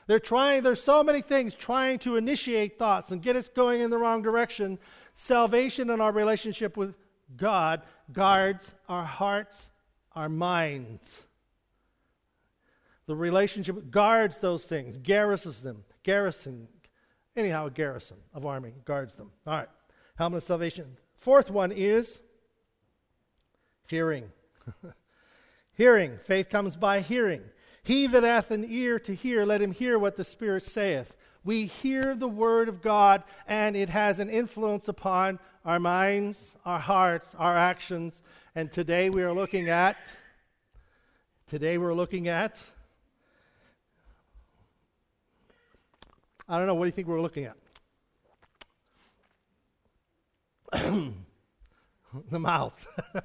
They're 0.07 0.19
trying, 0.19 0.63
there's 0.63 0.83
so 0.83 1.03
many 1.03 1.23
things 1.23 1.55
trying 1.55 1.99
to 2.01 2.17
initiate 2.17 2.79
thoughts 2.79 3.13
and 3.13 3.23
get 3.23 3.37
us 3.37 3.49
going 3.49 3.81
in 3.81 3.89
the 3.89 3.99
wrong 3.99 4.21
direction. 4.21 4.79
Salvation 5.15 5.89
and 5.89 6.03
our 6.03 6.13
relationship 6.13 6.77
with 6.77 6.97
God 7.37 7.83
guards 8.13 8.75
our 8.89 9.05
hearts, 9.05 9.71
our 10.15 10.29
minds. 10.29 11.23
The 13.07 13.17
relationship 13.17 13.91
guards 13.91 14.39
those 14.39 14.67
things, 14.67 14.99
garrisons 14.99 15.63
them, 15.63 15.85
garrison, 16.03 16.69
anyhow, 17.37 17.67
a 17.67 17.71
garrison 17.71 18.19
of 18.33 18.47
army 18.47 18.75
guards 18.85 19.17
them. 19.17 19.31
All 19.47 19.55
right, 19.55 19.69
helmet 20.17 20.39
of 20.39 20.43
salvation. 20.45 20.97
Fourth 21.17 21.51
one 21.51 21.73
is 21.73 22.21
hearing. 23.89 24.31
hearing. 25.75 26.19
Faith 26.25 26.49
comes 26.49 26.77
by 26.77 27.01
hearing. 27.01 27.43
He 27.83 28.07
that 28.07 28.23
hath 28.23 28.51
an 28.53 28.65
ear 28.69 29.01
to 29.01 29.15
hear, 29.15 29.45
let 29.45 29.61
him 29.61 29.73
hear 29.73 29.99
what 29.99 30.17
the 30.17 30.25
Spirit 30.25 30.63
saith. 30.63 31.17
We 31.45 31.67
hear 31.67 32.15
the 32.15 32.29
word 32.29 32.69
of 32.69 32.81
God, 32.81 33.25
and 33.49 33.77
it 33.77 33.89
has 33.89 34.21
an 34.21 34.31
influence 34.31 34.87
upon 34.87 35.41
our 35.65 35.81
minds, 35.81 36.57
our 36.65 36.79
hearts, 36.79 37.35
our 37.35 37.57
actions. 37.57 38.23
And 38.55 38.71
today 38.71 39.11
we 39.11 39.25
are 39.25 39.33
looking 39.33 39.69
at, 39.69 39.97
today 41.49 41.79
we're 41.79 41.95
looking 41.95 42.29
at 42.29 42.61
I 46.49 46.59
don't 46.59 46.67
know. 46.67 46.75
What 46.75 46.85
do 46.85 46.89
you 46.89 46.93
think 46.93 47.09
we're 47.09 47.21
looking 47.21 47.45
at? 47.45 47.57
the 52.31 52.39
mouth. 52.39 52.75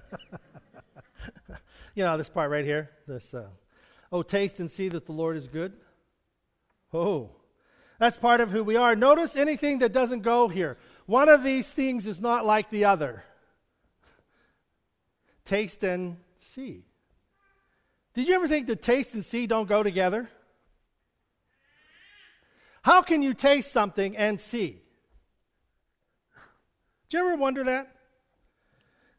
you 1.96 2.04
know, 2.04 2.18
this 2.18 2.30
part 2.30 2.52
right 2.52 2.66
here. 2.66 2.92
This, 3.08 3.34
uh, 3.34 3.48
oh, 4.12 4.22
taste 4.22 4.60
and 4.60 4.70
see 4.70 4.90
that 4.90 5.06
the 5.06 5.14
Lord 5.14 5.38
is 5.38 5.48
good. 5.48 5.74
Oh, 6.94 7.32
that's 8.00 8.18
part 8.18 8.42
of 8.42 8.52
who 8.52 8.64
we 8.64 8.76
are. 8.76 8.96
Notice 8.96 9.36
anything 9.36 9.80
that 9.80 9.92
doesn't 9.92 10.22
go 10.22 10.48
here. 10.48 10.78
One 11.06 11.30
of 11.30 11.44
these 11.44 11.72
things 11.72 12.06
is 12.06 12.22
not 12.22 12.46
like 12.46 12.70
the 12.70 12.86
other. 12.86 13.24
Taste 15.46 15.84
and 15.84 16.18
see. 16.36 16.84
Did 18.14 18.28
you 18.28 18.36
ever 18.36 18.48
think 18.48 18.68
that 18.68 18.82
taste 18.82 19.14
and 19.14 19.24
see 19.24 19.48
don't 19.48 19.70
go 19.70 19.84
together? 19.84 20.30
How 22.88 23.02
can 23.02 23.22
you 23.22 23.34
taste 23.34 23.74
something 23.74 24.16
and 24.16 24.40
see? 24.40 24.82
Do 27.10 27.18
you 27.18 27.28
ever 27.28 27.36
wonder 27.36 27.66
that? 27.66 27.94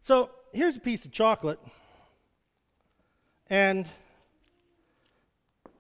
So 0.01 0.31
here's 0.55 0.79
a 0.79 0.81
piece 0.81 1.05
of 1.05 1.13
chocolate. 1.13 1.61
And, 3.51 3.87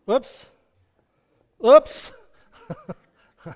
whoops, 0.04 0.44
whoops. 1.56 2.12
All 3.46 3.54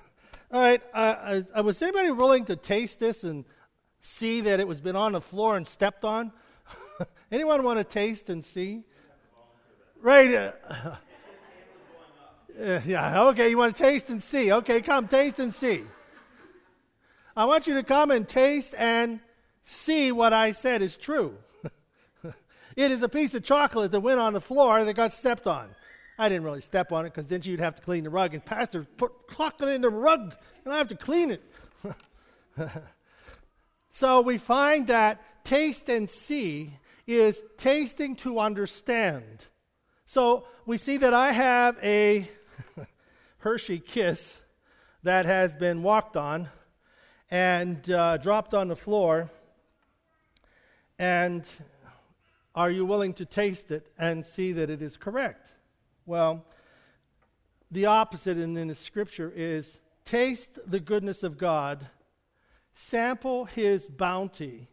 right, 0.51 0.81
uh, 0.95 1.41
I, 1.53 1.61
was 1.61 1.79
anybody 1.83 2.09
willing 2.09 2.45
to 2.45 2.55
taste 2.55 2.99
this 2.99 3.23
and 3.23 3.45
see 3.99 4.41
that 4.41 4.59
it 4.59 4.67
was 4.67 4.81
been 4.81 4.95
on 4.95 5.11
the 5.11 5.21
floor 5.21 5.57
and 5.57 5.67
stepped 5.67 6.03
on? 6.03 6.31
Anyone 7.31 7.61
want 7.61 7.77
to 7.77 7.83
taste 7.83 8.31
and 8.31 8.43
see? 8.43 8.81
Right. 10.01 10.33
Uh, 10.33 10.95
uh, 12.61 12.81
yeah, 12.85 13.23
okay, 13.25 13.49
you 13.49 13.57
want 13.57 13.75
to 13.75 13.83
taste 13.83 14.09
and 14.09 14.21
see. 14.21 14.51
Okay, 14.51 14.81
come, 14.81 15.07
taste 15.07 15.39
and 15.39 15.53
see. 15.53 15.83
I 17.35 17.45
want 17.45 17.65
you 17.65 17.73
to 17.75 17.83
come 17.83 18.11
and 18.11 18.27
taste 18.27 18.75
and 18.77 19.19
see 19.63 20.11
what 20.11 20.33
I 20.33 20.51
said 20.51 20.81
is 20.81 20.95
true. 20.97 21.35
it 22.75 22.91
is 22.91 23.01
a 23.01 23.09
piece 23.09 23.33
of 23.33 23.43
chocolate 23.43 23.91
that 23.91 24.01
went 24.01 24.19
on 24.19 24.33
the 24.33 24.41
floor 24.41 24.85
that 24.85 24.93
got 24.93 25.13
stepped 25.13 25.47
on. 25.47 25.69
I 26.19 26.29
didn't 26.29 26.43
really 26.43 26.61
step 26.61 26.91
on 26.91 27.05
it 27.05 27.09
because 27.09 27.27
then 27.27 27.41
you'd 27.43 27.59
have 27.59 27.75
to 27.75 27.81
clean 27.81 28.03
the 28.03 28.11
rug. 28.11 28.35
And 28.35 28.45
Pastor 28.45 28.85
put 28.97 29.11
chocolate 29.35 29.73
in 29.73 29.81
the 29.81 29.89
rug, 29.89 30.35
and 30.63 30.73
I 30.73 30.77
have 30.77 30.89
to 30.89 30.95
clean 30.95 31.31
it. 31.31 31.43
so 33.91 34.21
we 34.21 34.37
find 34.37 34.87
that 34.87 35.43
taste 35.43 35.89
and 35.89 36.07
see 36.07 36.69
is 37.07 37.43
tasting 37.57 38.15
to 38.17 38.39
understand. 38.39 39.47
So 40.05 40.45
we 40.67 40.77
see 40.77 40.97
that 40.97 41.15
I 41.15 41.31
have 41.31 41.77
a 41.81 42.27
Hershey 43.39 43.79
Kiss 43.79 44.41
that 45.03 45.25
has 45.25 45.55
been 45.55 45.83
walked 45.83 46.15
on 46.15 46.49
and 47.29 47.89
uh, 47.91 48.17
dropped 48.17 48.53
on 48.53 48.67
the 48.67 48.75
floor. 48.75 49.29
And 50.97 51.47
are 52.55 52.71
you 52.71 52.85
willing 52.85 53.13
to 53.15 53.25
taste 53.25 53.71
it 53.71 53.91
and 53.97 54.25
see 54.25 54.51
that 54.53 54.69
it 54.69 54.81
is 54.81 54.97
correct? 54.97 55.47
Well, 56.05 56.45
the 57.71 57.87
opposite 57.87 58.37
in, 58.37 58.55
in 58.55 58.67
the 58.67 58.75
scripture 58.75 59.31
is 59.35 59.79
taste 60.05 60.59
the 60.69 60.79
goodness 60.79 61.23
of 61.23 61.37
God, 61.37 61.87
sample 62.73 63.45
his 63.45 63.87
bounty, 63.87 64.69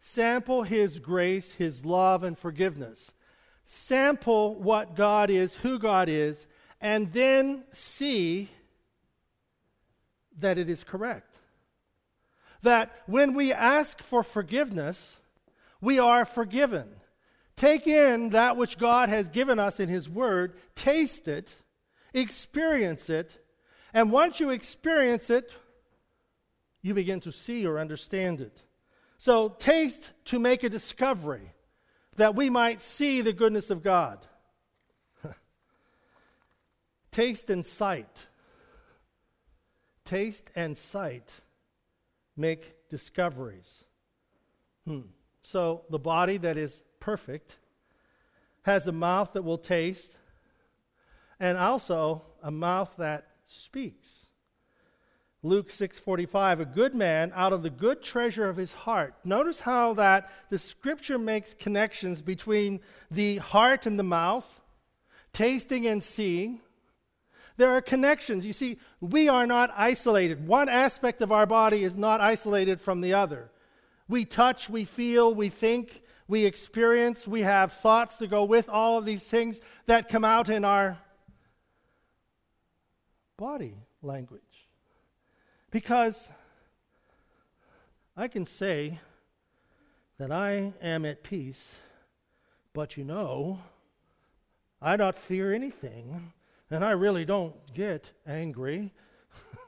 sample 0.00 0.64
his 0.64 0.98
grace, 0.98 1.52
his 1.52 1.84
love, 1.84 2.22
and 2.22 2.38
forgiveness. 2.38 3.14
Sample 3.64 4.60
what 4.60 4.96
God 4.96 5.30
is, 5.30 5.54
who 5.54 5.78
God 5.78 6.08
is, 6.08 6.46
and 6.82 7.12
then 7.12 7.62
see 7.72 8.48
that 10.38 10.58
it 10.58 10.68
is 10.68 10.82
correct. 10.82 11.36
That 12.62 12.92
when 13.06 13.34
we 13.34 13.52
ask 13.52 14.02
for 14.02 14.24
forgiveness, 14.24 15.20
we 15.80 16.00
are 16.00 16.24
forgiven. 16.24 16.88
Take 17.54 17.86
in 17.86 18.30
that 18.30 18.56
which 18.56 18.78
God 18.78 19.08
has 19.08 19.28
given 19.28 19.60
us 19.60 19.78
in 19.78 19.88
His 19.88 20.08
Word, 20.08 20.54
taste 20.74 21.28
it, 21.28 21.62
experience 22.12 23.08
it, 23.08 23.38
and 23.94 24.10
once 24.10 24.40
you 24.40 24.50
experience 24.50 25.30
it, 25.30 25.52
you 26.82 26.94
begin 26.94 27.20
to 27.20 27.30
see 27.30 27.64
or 27.64 27.78
understand 27.78 28.40
it. 28.40 28.62
So, 29.18 29.50
taste 29.50 30.12
to 30.26 30.40
make 30.40 30.64
a 30.64 30.68
discovery 30.68 31.52
that 32.16 32.34
we 32.34 32.50
might 32.50 32.82
see 32.82 33.20
the 33.20 33.32
goodness 33.32 33.70
of 33.70 33.84
God. 33.84 34.26
Taste 37.12 37.50
and 37.50 37.64
sight. 37.64 38.26
Taste 40.04 40.50
and 40.56 40.76
sight 40.76 41.40
make 42.36 42.88
discoveries. 42.88 43.84
Hmm. 44.84 45.02
So, 45.42 45.84
the 45.90 45.98
body 45.98 46.38
that 46.38 46.56
is 46.56 46.82
perfect 46.98 47.56
has 48.62 48.86
a 48.86 48.92
mouth 48.92 49.32
that 49.34 49.42
will 49.42 49.58
taste, 49.58 50.18
and 51.38 51.58
also 51.58 52.22
a 52.42 52.50
mouth 52.50 52.94
that 52.98 53.26
speaks. 53.44 54.26
Luke 55.44 55.70
6:45 55.70 56.60
a 56.60 56.64
good 56.64 56.94
man 56.94 57.32
out 57.34 57.52
of 57.52 57.64
the 57.64 57.70
good 57.70 58.02
treasure 58.02 58.48
of 58.48 58.56
his 58.56 58.72
heart. 58.72 59.14
Notice 59.24 59.60
how 59.60 59.94
that 59.94 60.30
the 60.50 60.58
scripture 60.58 61.18
makes 61.18 61.54
connections 61.54 62.22
between 62.22 62.80
the 63.10 63.38
heart 63.38 63.84
and 63.84 63.98
the 63.98 64.04
mouth, 64.04 64.60
tasting 65.32 65.86
and 65.86 66.02
seeing. 66.02 66.60
There 67.56 67.70
are 67.70 67.80
connections. 67.80 68.46
You 68.46 68.52
see, 68.52 68.78
we 69.00 69.28
are 69.28 69.46
not 69.46 69.72
isolated. 69.76 70.46
One 70.46 70.68
aspect 70.68 71.20
of 71.22 71.32
our 71.32 71.46
body 71.46 71.84
is 71.84 71.94
not 71.94 72.20
isolated 72.20 72.80
from 72.80 73.00
the 73.00 73.14
other. 73.14 73.50
We 74.08 74.24
touch, 74.24 74.68
we 74.68 74.84
feel, 74.84 75.34
we 75.34 75.48
think, 75.48 76.02
we 76.28 76.44
experience, 76.44 77.28
we 77.28 77.42
have 77.42 77.72
thoughts 77.72 78.18
to 78.18 78.26
go 78.26 78.44
with 78.44 78.68
all 78.68 78.98
of 78.98 79.04
these 79.04 79.28
things 79.28 79.60
that 79.86 80.08
come 80.08 80.24
out 80.24 80.48
in 80.48 80.64
our 80.64 80.96
body 83.36 83.74
language. 84.02 84.40
Because 85.70 86.30
I 88.16 88.28
can 88.28 88.44
say 88.44 88.98
that 90.18 90.30
I 90.30 90.72
am 90.80 91.04
at 91.04 91.22
peace, 91.22 91.76
but 92.72 92.96
you 92.96 93.04
know, 93.04 93.58
I 94.80 94.96
don't 94.96 95.16
fear 95.16 95.54
anything, 95.54 96.32
and 96.72 96.82
I 96.82 96.92
really 96.92 97.26
don't 97.26 97.54
get 97.74 98.10
angry. 98.26 98.94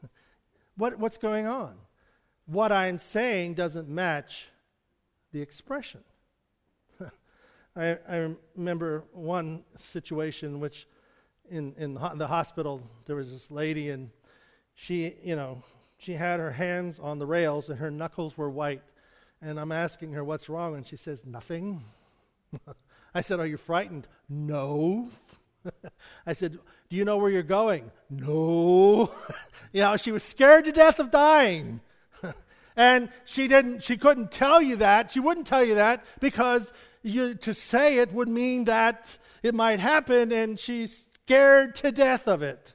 what, 0.76 0.98
what's 0.98 1.18
going 1.18 1.46
on? 1.46 1.76
What 2.46 2.72
I'm 2.72 2.96
saying 2.96 3.54
doesn't 3.54 3.88
match 3.88 4.48
the 5.30 5.42
expression. 5.42 6.00
I, 7.76 7.98
I, 8.08 8.34
remember 8.56 9.04
one 9.12 9.64
situation 9.76 10.60
which 10.60 10.86
in, 11.50 11.74
in 11.76 11.94
the 11.94 12.26
hospital 12.26 12.82
there 13.04 13.16
was 13.16 13.30
this 13.30 13.50
lady 13.50 13.90
and 13.90 14.10
she, 14.74 15.14
you 15.22 15.36
know, 15.36 15.62
she 15.98 16.14
had 16.14 16.40
her 16.40 16.52
hands 16.52 16.98
on 16.98 17.18
the 17.18 17.26
rails 17.26 17.68
and 17.68 17.78
her 17.78 17.90
knuckles 17.90 18.38
were 18.38 18.50
white. 18.50 18.82
And 19.42 19.60
I'm 19.60 19.72
asking 19.72 20.14
her 20.14 20.24
what's 20.24 20.48
wrong, 20.48 20.74
and 20.74 20.86
she 20.86 20.96
says, 20.96 21.26
Nothing. 21.26 21.82
I 23.14 23.20
said, 23.20 23.40
Are 23.40 23.46
you 23.46 23.58
frightened? 23.58 24.06
No. 24.26 25.10
I 26.26 26.32
said, 26.32 26.58
Do 26.88 26.96
you 26.96 27.04
know 27.04 27.18
where 27.18 27.30
you're 27.30 27.42
going? 27.42 27.90
No. 28.10 29.10
you 29.72 29.80
know, 29.80 29.96
she 29.96 30.12
was 30.12 30.22
scared 30.22 30.64
to 30.66 30.72
death 30.72 30.98
of 30.98 31.10
dying. 31.10 31.80
and 32.76 33.08
she 33.24 33.48
didn't 33.48 33.82
she 33.82 33.96
couldn't 33.96 34.30
tell 34.30 34.60
you 34.60 34.76
that. 34.76 35.10
She 35.10 35.20
wouldn't 35.20 35.46
tell 35.46 35.64
you 35.64 35.76
that 35.76 36.04
because 36.20 36.72
you, 37.02 37.34
to 37.34 37.52
say 37.54 37.98
it 37.98 38.12
would 38.12 38.28
mean 38.28 38.64
that 38.64 39.18
it 39.42 39.54
might 39.54 39.80
happen 39.80 40.32
and 40.32 40.58
she's 40.58 41.08
scared 41.24 41.76
to 41.76 41.92
death 41.92 42.26
of 42.28 42.42
it. 42.42 42.74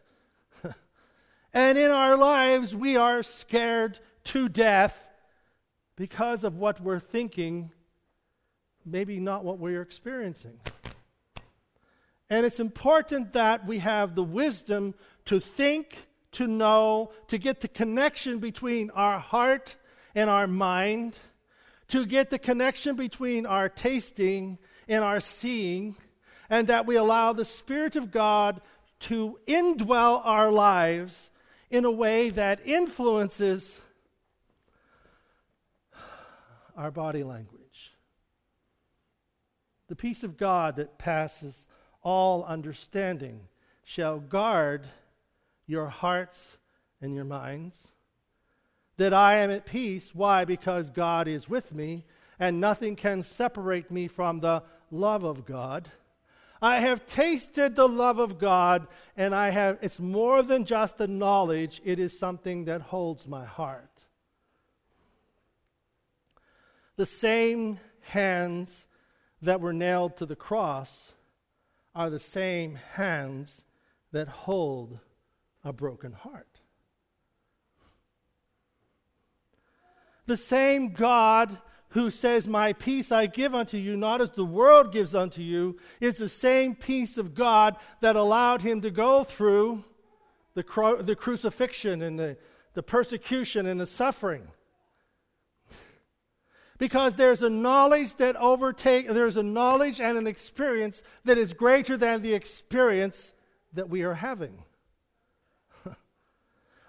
And 1.53 1.77
in 1.77 1.89
our 1.89 2.15
lives, 2.15 2.75
we 2.75 2.95
are 2.95 3.23
scared 3.23 3.99
to 4.25 4.49
death 4.49 5.09
because 5.95 6.43
of 6.43 6.57
what 6.57 6.79
we're 6.79 6.99
thinking, 6.99 7.71
maybe 8.85 9.19
not 9.19 9.43
what 9.43 9.57
we're 9.57 9.81
experiencing. 9.81 10.59
And 12.29 12.45
it's 12.45 12.59
important 12.59 13.33
that 13.33 13.65
we 13.65 13.79
have 13.79 14.13
the 14.15 14.23
wisdom 14.23 14.93
to 15.25 15.39
think, 15.39 16.07
to 16.33 16.47
know, 16.47 17.11
to 17.27 17.37
get 17.37 17.61
the 17.61 17.67
connection 17.67 18.39
between 18.39 18.91
our 18.91 19.19
heart 19.19 19.75
and 20.13 20.29
our 20.29 20.47
mind, 20.47 21.17
to 21.87 22.05
get 22.05 22.29
the 22.29 22.37
connection 22.37 22.95
between 22.95 23.45
our 23.45 23.67
tasting 23.67 24.59
and 24.87 25.03
our 25.03 25.19
seeing, 25.19 25.95
and 26.49 26.67
that 26.67 26.85
we 26.85 26.95
allow 26.95 27.33
the 27.33 27.45
Spirit 27.45 27.95
of 27.95 28.11
God 28.11 28.61
to 29.01 29.39
indwell 29.47 30.21
our 30.23 30.51
lives 30.51 31.31
in 31.71 31.85
a 31.85 31.91
way 31.91 32.29
that 32.29 32.65
influences 32.65 33.81
our 36.75 36.91
body 36.91 37.23
language. 37.23 37.93
The 39.87 39.95
peace 39.95 40.23
of 40.23 40.37
God 40.37 40.75
that 40.75 40.99
passes 40.99 41.67
all 42.09 42.43
understanding 42.45 43.39
shall 43.83 44.17
guard 44.17 44.87
your 45.67 45.89
hearts 45.89 46.57
and 46.99 47.13
your 47.13 47.23
minds. 47.23 47.89
That 48.97 49.13
I 49.13 49.35
am 49.35 49.51
at 49.51 49.67
peace. 49.67 50.15
Why? 50.15 50.43
Because 50.43 50.89
God 50.89 51.27
is 51.27 51.47
with 51.47 51.71
me, 51.71 52.05
and 52.39 52.59
nothing 52.59 52.95
can 52.95 53.21
separate 53.21 53.91
me 53.91 54.07
from 54.07 54.39
the 54.39 54.63
love 54.89 55.23
of 55.23 55.45
God. 55.45 55.87
I 56.59 56.79
have 56.79 57.05
tasted 57.05 57.75
the 57.75 57.87
love 57.87 58.17
of 58.17 58.39
God, 58.39 58.87
and 59.15 59.35
I 59.35 59.51
have, 59.51 59.77
it's 59.83 59.99
more 59.99 60.41
than 60.41 60.65
just 60.65 60.99
a 60.99 61.05
knowledge, 61.05 61.79
it 61.85 61.99
is 61.99 62.17
something 62.17 62.65
that 62.65 62.81
holds 62.81 63.27
my 63.27 63.45
heart. 63.45 64.05
The 66.95 67.05
same 67.05 67.79
hands 68.01 68.87
that 69.43 69.61
were 69.61 69.73
nailed 69.73 70.17
to 70.17 70.25
the 70.25 70.35
cross 70.35 71.13
are 71.95 72.09
the 72.09 72.19
same 72.19 72.75
hands 72.93 73.63
that 74.11 74.27
hold 74.27 74.99
a 75.63 75.73
broken 75.73 76.11
heart. 76.13 76.59
The 80.25 80.37
same 80.37 80.89
God 80.89 81.57
who 81.89 82.11
says, 82.11 82.47
My 82.47 82.73
peace 82.73 83.11
I 83.11 83.25
give 83.25 83.55
unto 83.55 83.77
you, 83.77 83.97
not 83.97 84.21
as 84.21 84.29
the 84.31 84.45
world 84.45 84.91
gives 84.91 85.15
unto 85.15 85.41
you, 85.41 85.77
is 85.99 86.17
the 86.17 86.29
same 86.29 86.75
peace 86.75 87.17
of 87.17 87.33
God 87.33 87.75
that 88.01 88.15
allowed 88.15 88.61
him 88.61 88.81
to 88.81 88.91
go 88.91 89.23
through 89.23 89.83
the, 90.53 90.63
cru- 90.63 91.01
the 91.01 91.15
crucifixion 91.15 92.01
and 92.01 92.19
the, 92.19 92.37
the 92.73 92.83
persecution 92.83 93.65
and 93.65 93.79
the 93.79 93.87
suffering. 93.87 94.47
Because 96.79 97.17
there's 97.17 97.43
a 97.43 97.49
knowledge 97.49 98.15
that 98.15 98.37
overtake, 98.37 99.09
there's 99.09 99.35
a 99.35 99.43
knowledge 99.43 99.99
and 99.99 100.17
an 100.17 100.25
experience 100.25 101.03
that 101.25 101.37
is 101.37 101.53
greater 101.53 101.97
than 101.97 102.21
the 102.21 102.33
experience 102.33 103.33
that 103.73 103.89
we 103.89 104.03
are 104.03 104.13
having. 104.13 104.63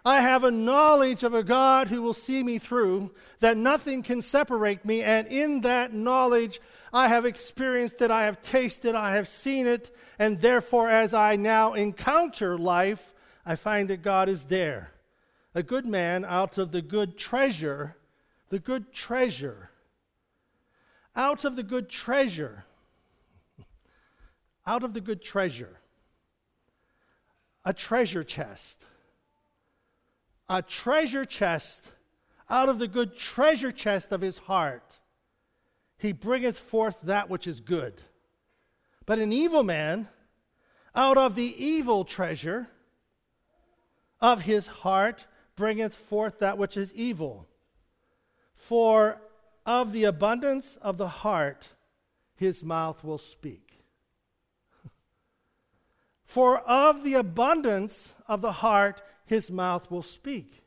I 0.05 0.21
have 0.21 0.45
a 0.45 0.53
knowledge 0.53 1.25
of 1.25 1.35
a 1.35 1.43
God 1.43 1.89
who 1.89 2.03
will 2.03 2.15
see 2.15 2.45
me 2.45 2.59
through, 2.59 3.13
that 3.41 3.57
nothing 3.57 4.05
can 4.05 4.23
separate 4.23 4.85
me. 4.85 5.03
And 5.03 5.27
in 5.27 5.63
that 5.63 5.93
knowledge, 5.93 6.61
I 6.93 7.09
have 7.09 7.27
experienced 7.27 8.01
it, 8.01 8.13
I 8.13 8.23
have 8.23 8.41
tasted, 8.41 8.95
I 8.95 9.17
have 9.17 9.27
seen 9.27 9.67
it. 9.67 9.95
And 10.21 10.41
therefore, 10.41 10.89
as 10.89 11.13
I 11.13 11.35
now 11.35 11.75
encounter 11.75 12.57
life, 12.57 13.13
I 13.45 13.57
find 13.57 13.91
that 13.91 14.03
God 14.03 14.29
is 14.29 14.45
there. 14.45 14.93
A 15.53 15.65
good 15.65 15.85
man 15.85 16.25
out 16.25 16.59
of 16.59 16.71
the 16.71 16.81
good 16.81 17.19
treasure, 17.19 17.97
the 18.51 18.61
good 18.61 18.93
treasure, 18.93 19.70
out 21.15 21.45
of 21.45 21.57
the 21.57 21.63
good 21.63 21.89
treasure, 21.89 22.65
out 24.67 24.85
of 24.85 24.95
the 24.95 25.01
good 25.01 25.23
treasure, 25.23 25.81
a 27.65 27.73
treasure 27.73 28.23
chest 28.23 28.85
a 30.51 30.61
treasure 30.61 31.25
chest 31.25 31.93
out 32.51 32.69
of 32.69 32.81
the 32.81 32.89
good 32.89 33.17
treasure 33.17 33.71
chest 33.71 34.11
of 34.11 34.21
his 34.21 34.37
heart. 34.37 34.99
He 35.97 36.13
bringeth 36.13 36.59
forth 36.59 36.99
that 37.05 37.31
which 37.31 37.47
is 37.47 37.61
good. 37.61 38.03
But 39.07 39.21
an 39.21 39.33
evil 39.33 39.63
man, 39.63 40.09
out 40.93 41.17
of 41.17 41.37
the 41.37 41.55
evil 41.65 42.05
treasure, 42.05 42.67
of 44.21 44.43
his 44.43 44.67
heart 44.67 45.27
bringeth 45.55 45.95
forth 45.95 46.41
that 46.41 46.59
which 46.59 46.77
is 46.77 46.93
evil. 46.95 47.47
For 48.55 49.23
of 49.71 49.93
the 49.93 50.03
abundance 50.03 50.77
of 50.83 50.99
the 50.99 51.07
heart 51.07 51.69
his 52.35 52.65
mouth 52.65 53.05
will 53.05 53.19
speak. 53.19 53.85
For 56.25 56.59
of 56.59 57.05
the 57.05 57.15
abundance 57.15 58.13
of 58.27 58.41
the 58.41 58.51
heart 58.51 59.01
his 59.27 59.49
mouth 59.49 59.89
will 59.89 60.03
speak. 60.03 60.65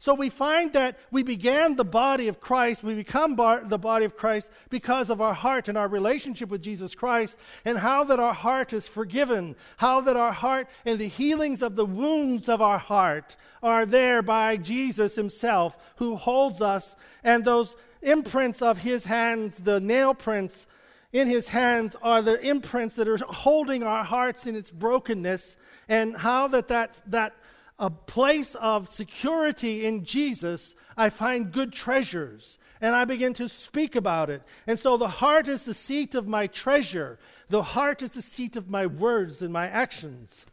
So 0.00 0.14
we 0.14 0.30
find 0.30 0.72
that 0.72 0.98
we 1.12 1.22
began 1.22 1.76
the 1.76 1.84
body 1.84 2.26
of 2.26 2.40
Christ, 2.40 2.82
we 2.82 2.94
become 2.94 3.36
bar- 3.36 3.62
the 3.64 3.78
body 3.78 4.04
of 4.04 4.16
Christ 4.16 4.50
because 4.68 5.10
of 5.10 5.20
our 5.20 5.32
heart 5.32 5.68
and 5.68 5.78
our 5.78 5.88
relationship 5.88 6.50
with 6.50 6.60
Jesus 6.60 6.94
Christ, 6.94 7.38
and 7.64 7.78
how 7.78 8.02
that 8.04 8.18
our 8.18 8.34
heart 8.34 8.72
is 8.72 8.88
forgiven, 8.88 9.54
how 9.76 10.00
that 10.02 10.16
our 10.16 10.32
heart 10.32 10.68
and 10.84 10.98
the 10.98 11.08
healings 11.08 11.62
of 11.62 11.76
the 11.76 11.86
wounds 11.86 12.48
of 12.48 12.60
our 12.60 12.78
heart 12.78 13.36
are 13.62 13.86
there 13.86 14.22
by 14.22 14.56
Jesus 14.56 15.14
Himself, 15.14 15.78
who 15.96 16.16
holds 16.16 16.60
us, 16.60 16.96
and 17.22 17.44
those 17.44 17.76
imprints 18.04 18.62
of 18.62 18.78
His 18.78 19.04
hands, 19.04 19.58
the 19.58 19.80
nail 19.80 20.14
prints 20.14 20.66
in 21.12 21.28
His 21.28 21.48
hands, 21.48 21.96
are 22.02 22.22
the 22.22 22.40
imprints 22.40 22.96
that 22.96 23.08
are 23.08 23.18
holding 23.18 23.82
our 23.82 24.04
hearts 24.04 24.46
in 24.46 24.56
its 24.56 24.70
brokenness, 24.70 25.56
and 25.88 26.16
how 26.16 26.48
that 26.48 26.68
that, 26.68 27.02
that 27.06 27.34
a 27.78 27.90
place 27.90 28.54
of 28.56 28.90
security 28.90 29.84
in 29.84 30.04
Jesus, 30.04 30.74
I 30.96 31.10
find 31.10 31.52
good 31.52 31.72
treasures 31.72 32.58
and 32.80 32.94
I 32.94 33.04
begin 33.04 33.32
to 33.34 33.48
speak 33.48 33.96
about 33.96 34.30
it. 34.30 34.42
And 34.66 34.78
so 34.78 34.96
the 34.96 35.08
heart 35.08 35.48
is 35.48 35.64
the 35.64 35.74
seat 35.74 36.14
of 36.14 36.28
my 36.28 36.46
treasure, 36.46 37.18
the 37.48 37.62
heart 37.62 38.02
is 38.02 38.10
the 38.10 38.22
seat 38.22 38.56
of 38.56 38.68
my 38.68 38.86
words 38.86 39.42
and 39.42 39.52
my 39.52 39.66
actions. 39.66 40.46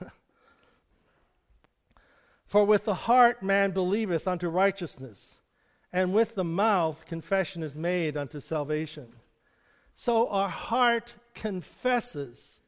For 2.46 2.64
with 2.64 2.84
the 2.84 2.94
heart 2.94 3.42
man 3.42 3.72
believeth 3.72 4.26
unto 4.26 4.48
righteousness, 4.48 5.40
and 5.94 6.12
with 6.12 6.34
the 6.34 6.44
mouth 6.44 7.06
confession 7.06 7.62
is 7.62 7.74
made 7.74 8.18
unto 8.18 8.40
salvation. 8.40 9.06
So 9.94 10.28
our 10.28 10.50
heart 10.50 11.14
confesses 11.34 12.60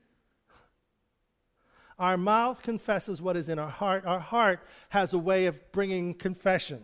our 1.98 2.18
mouth 2.18 2.62
confesses 2.62 3.22
what 3.22 3.36
is 3.36 3.48
in 3.48 3.58
our 3.58 3.70
heart. 3.70 4.04
Our 4.04 4.20
heart 4.20 4.60
has 4.90 5.14
a 5.14 5.18
way 5.18 5.46
of 5.46 5.72
bringing 5.72 6.12
confession. 6.12 6.82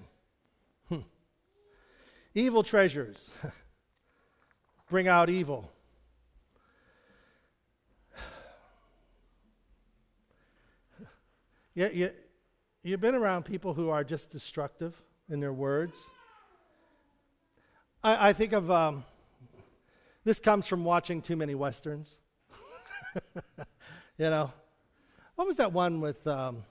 Hmm. 0.89 1.01
Evil 2.35 2.63
treasures 2.63 3.31
bring 4.89 5.09
out 5.09 5.29
evil. 5.29 5.71
You, 11.75 11.89
you, 11.91 12.11
you've 12.83 13.01
been 13.01 13.15
around 13.15 13.47
people 13.47 13.73
who 13.73 13.89
are 13.89 14.05
just 14.05 14.31
destructive 14.31 14.95
in 15.31 15.41
their 15.41 15.55
words. 15.55 16.07
I, 18.05 18.31
I 18.31 18.33
think 18.33 18.53
of 18.53 18.71
um, 18.71 19.05
this 20.25 20.39
comes 20.39 20.67
from 20.67 20.85
watching 20.85 21.23
too 21.23 21.37
many 21.37 21.55
westerns. 21.55 22.19
you 24.19 24.31
know, 24.31 24.53
what 25.37 25.47
was 25.47 25.57
that 25.59 25.73
one 25.73 26.01
with 26.01 26.27
um, 26.27 26.65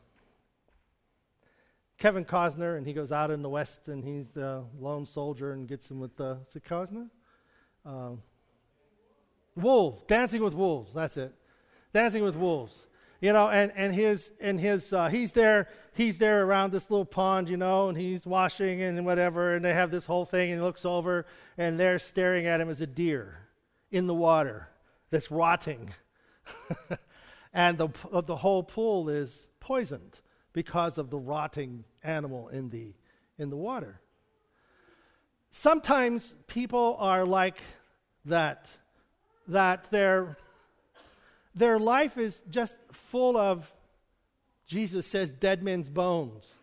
Kevin 1.98 2.26
Costner 2.26 2.78
and 2.78 2.86
he 2.86 2.94
goes 2.94 3.12
out 3.12 3.32
in 3.32 3.41
the 3.41 3.50
West 3.50 3.88
and 3.88 4.04
he's 4.04 4.30
the 4.30 4.65
lone 4.78 5.06
soldier 5.06 5.54
and 5.54 5.67
gets 5.67 5.89
him 5.89 6.00
with 6.00 6.17
the, 6.17 6.39
is 6.48 6.56
it 6.56 6.65
Costner? 6.65 7.10
Um, 7.86 8.22
wolves, 9.56 10.04
Dancing 10.04 10.44
with 10.44 10.54
Wolves, 10.54 10.94
that's 10.94 11.15
it. 11.15 11.34
Dancing 11.94 12.24
with 12.24 12.36
Wolves. 12.36 12.88
You 13.21 13.34
know, 13.34 13.49
and, 13.49 13.71
and 13.75 13.93
his, 13.93 14.31
and 14.41 14.60
his 14.60 14.91
uh, 14.91 15.07
he's 15.07 15.31
there, 15.31 15.69
he's 15.93 16.17
there 16.17 16.43
around 16.43 16.71
this 16.71 16.89
little 16.89 17.05
pond, 17.05 17.49
you 17.49 17.57
know, 17.57 17.88
and 17.88 17.97
he's 17.97 18.25
washing 18.25 18.81
and 18.81 19.05
whatever, 19.05 19.55
and 19.55 19.63
they 19.63 19.73
have 19.73 19.91
this 19.91 20.07
whole 20.07 20.25
thing, 20.25 20.51
and 20.51 20.60
he 20.60 20.65
looks 20.65 20.86
over, 20.86 21.27
and 21.55 21.79
they're 21.79 21.99
staring 21.99 22.47
at 22.47 22.60
him 22.60 22.69
as 22.69 22.81
a 22.81 22.88
deer 22.88 23.38
in 23.91 24.07
the 24.07 24.15
water 24.15 24.69
that's 25.12 25.29
rotting. 25.29 25.93
and 27.53 27.77
the, 27.77 27.89
the 28.25 28.38
whole 28.38 28.63
pool 28.63 29.07
is 29.07 29.45
poisoned 29.60 30.19
because 30.51 30.97
of 30.97 31.12
the 31.12 31.19
rotting 31.19 31.84
animal 32.03 32.47
in 32.49 32.69
the, 32.69 32.93
in 33.38 33.51
the 33.51 33.55
water. 33.55 34.01
Sometimes 35.51 36.34
people 36.47 36.95
are 36.99 37.25
like 37.25 37.62
that, 38.25 38.75
that 39.47 39.91
their, 39.91 40.38
their 41.55 41.79
life 41.79 42.17
is 42.17 42.41
just 42.49 42.79
full 42.91 43.37
of, 43.37 43.71
Jesus 44.67 45.05
says, 45.07 45.31
dead 45.31 45.63
men's 45.63 45.89
bones. 45.89 46.53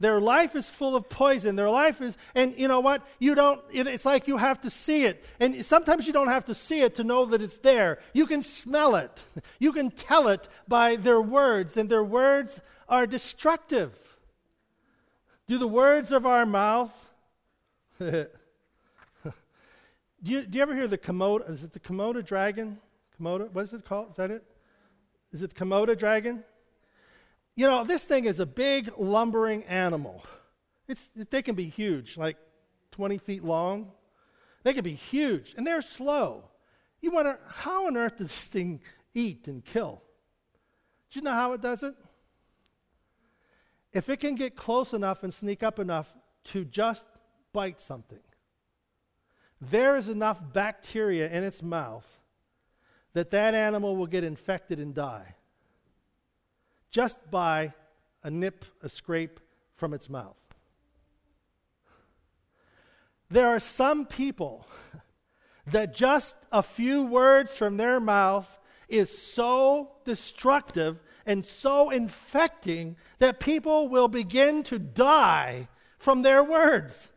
Their 0.00 0.20
life 0.20 0.54
is 0.54 0.70
full 0.70 0.94
of 0.94 1.08
poison. 1.08 1.56
Their 1.56 1.70
life 1.70 2.00
is, 2.00 2.16
and 2.34 2.56
you 2.56 2.68
know 2.68 2.78
what? 2.80 3.04
You 3.18 3.34
don't, 3.34 3.60
it's 3.72 4.04
like 4.04 4.28
you 4.28 4.36
have 4.36 4.60
to 4.60 4.70
see 4.70 5.04
it. 5.04 5.24
And 5.40 5.64
sometimes 5.66 6.06
you 6.06 6.12
don't 6.12 6.28
have 6.28 6.44
to 6.44 6.54
see 6.54 6.82
it 6.82 6.94
to 6.96 7.04
know 7.04 7.24
that 7.26 7.42
it's 7.42 7.58
there. 7.58 7.98
You 8.12 8.26
can 8.26 8.42
smell 8.42 8.94
it. 8.94 9.22
You 9.58 9.72
can 9.72 9.90
tell 9.90 10.28
it 10.28 10.48
by 10.68 10.96
their 10.96 11.20
words, 11.20 11.76
and 11.76 11.88
their 11.88 12.04
words 12.04 12.60
are 12.88 13.06
destructive. 13.06 13.92
Do 15.48 15.58
the 15.58 15.66
words 15.66 16.12
of 16.12 16.26
our 16.26 16.46
mouth, 16.46 16.92
do, 17.98 18.28
you, 20.22 20.42
do 20.42 20.58
you 20.58 20.62
ever 20.62 20.74
hear 20.74 20.86
the 20.86 20.98
Komodo? 20.98 21.50
Is 21.50 21.64
it 21.64 21.72
the 21.72 21.80
Komodo 21.80 22.24
dragon? 22.24 22.78
Komodo? 23.18 23.50
What 23.50 23.62
is 23.62 23.72
it 23.72 23.84
called? 23.84 24.10
Is 24.10 24.16
that 24.16 24.30
it? 24.30 24.44
Is 25.32 25.42
it 25.42 25.54
the 25.54 25.64
Komodo 25.64 25.96
dragon? 25.96 26.44
You 27.54 27.66
know, 27.66 27.84
this 27.84 28.04
thing 28.04 28.24
is 28.24 28.40
a 28.40 28.46
big, 28.46 28.90
lumbering 28.96 29.64
animal. 29.64 30.24
It's, 30.86 31.10
they 31.30 31.42
can 31.42 31.54
be 31.54 31.68
huge, 31.68 32.16
like 32.16 32.36
20 32.92 33.18
feet 33.18 33.44
long. 33.44 33.92
They 34.62 34.72
can 34.72 34.84
be 34.84 34.94
huge, 34.94 35.54
and 35.56 35.66
they're 35.66 35.82
slow. 35.82 36.44
You 37.00 37.10
wonder, 37.10 37.38
how 37.46 37.86
on 37.86 37.96
earth 37.96 38.18
does 38.18 38.28
this 38.28 38.48
thing 38.48 38.80
eat 39.14 39.48
and 39.48 39.64
kill? 39.64 40.02
Do 41.10 41.18
you 41.18 41.24
know 41.24 41.32
how 41.32 41.52
it 41.52 41.60
does 41.60 41.82
it? 41.82 41.94
If 43.92 44.08
it 44.08 44.20
can 44.20 44.34
get 44.34 44.54
close 44.54 44.92
enough 44.92 45.22
and 45.22 45.32
sneak 45.32 45.62
up 45.62 45.78
enough 45.78 46.12
to 46.44 46.64
just 46.64 47.06
bite 47.52 47.80
something, 47.80 48.20
there 49.60 49.96
is 49.96 50.08
enough 50.08 50.40
bacteria 50.52 51.28
in 51.30 51.42
its 51.42 51.62
mouth 51.62 52.17
that 53.14 53.30
that 53.30 53.54
animal 53.54 53.96
will 53.96 54.06
get 54.06 54.24
infected 54.24 54.78
and 54.78 54.94
die 54.94 55.34
just 56.90 57.30
by 57.30 57.72
a 58.22 58.30
nip, 58.30 58.64
a 58.82 58.88
scrape 58.88 59.40
from 59.76 59.94
its 59.94 60.08
mouth. 60.08 60.36
There 63.30 63.48
are 63.48 63.58
some 63.60 64.06
people 64.06 64.66
that 65.66 65.94
just 65.94 66.36
a 66.50 66.62
few 66.62 67.04
words 67.04 67.56
from 67.56 67.76
their 67.76 68.00
mouth 68.00 68.58
is 68.88 69.16
so 69.16 69.92
destructive 70.04 70.98
and 71.26 71.44
so 71.44 71.90
infecting 71.90 72.96
that 73.18 73.38
people 73.38 73.88
will 73.88 74.08
begin 74.08 74.62
to 74.64 74.78
die 74.78 75.68
from 75.98 76.22
their 76.22 76.42
words. 76.42 77.10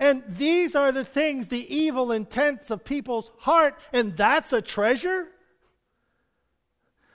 And 0.00 0.24
these 0.26 0.74
are 0.74 0.90
the 0.90 1.04
things, 1.04 1.48
the 1.48 1.74
evil 1.74 2.10
intents 2.10 2.70
of 2.70 2.84
people's 2.84 3.30
heart, 3.38 3.78
and 3.92 4.16
that's 4.16 4.52
a 4.54 4.62
treasure? 4.62 5.28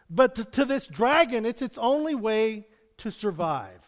But 0.08 0.36
to, 0.36 0.46
to 0.46 0.66
this 0.66 0.86
dragon, 0.86 1.48
it's 1.48 1.64
its 1.64 1.80
only 1.80 2.14
way 2.14 2.68
to 2.98 3.10
survive. 3.10 3.82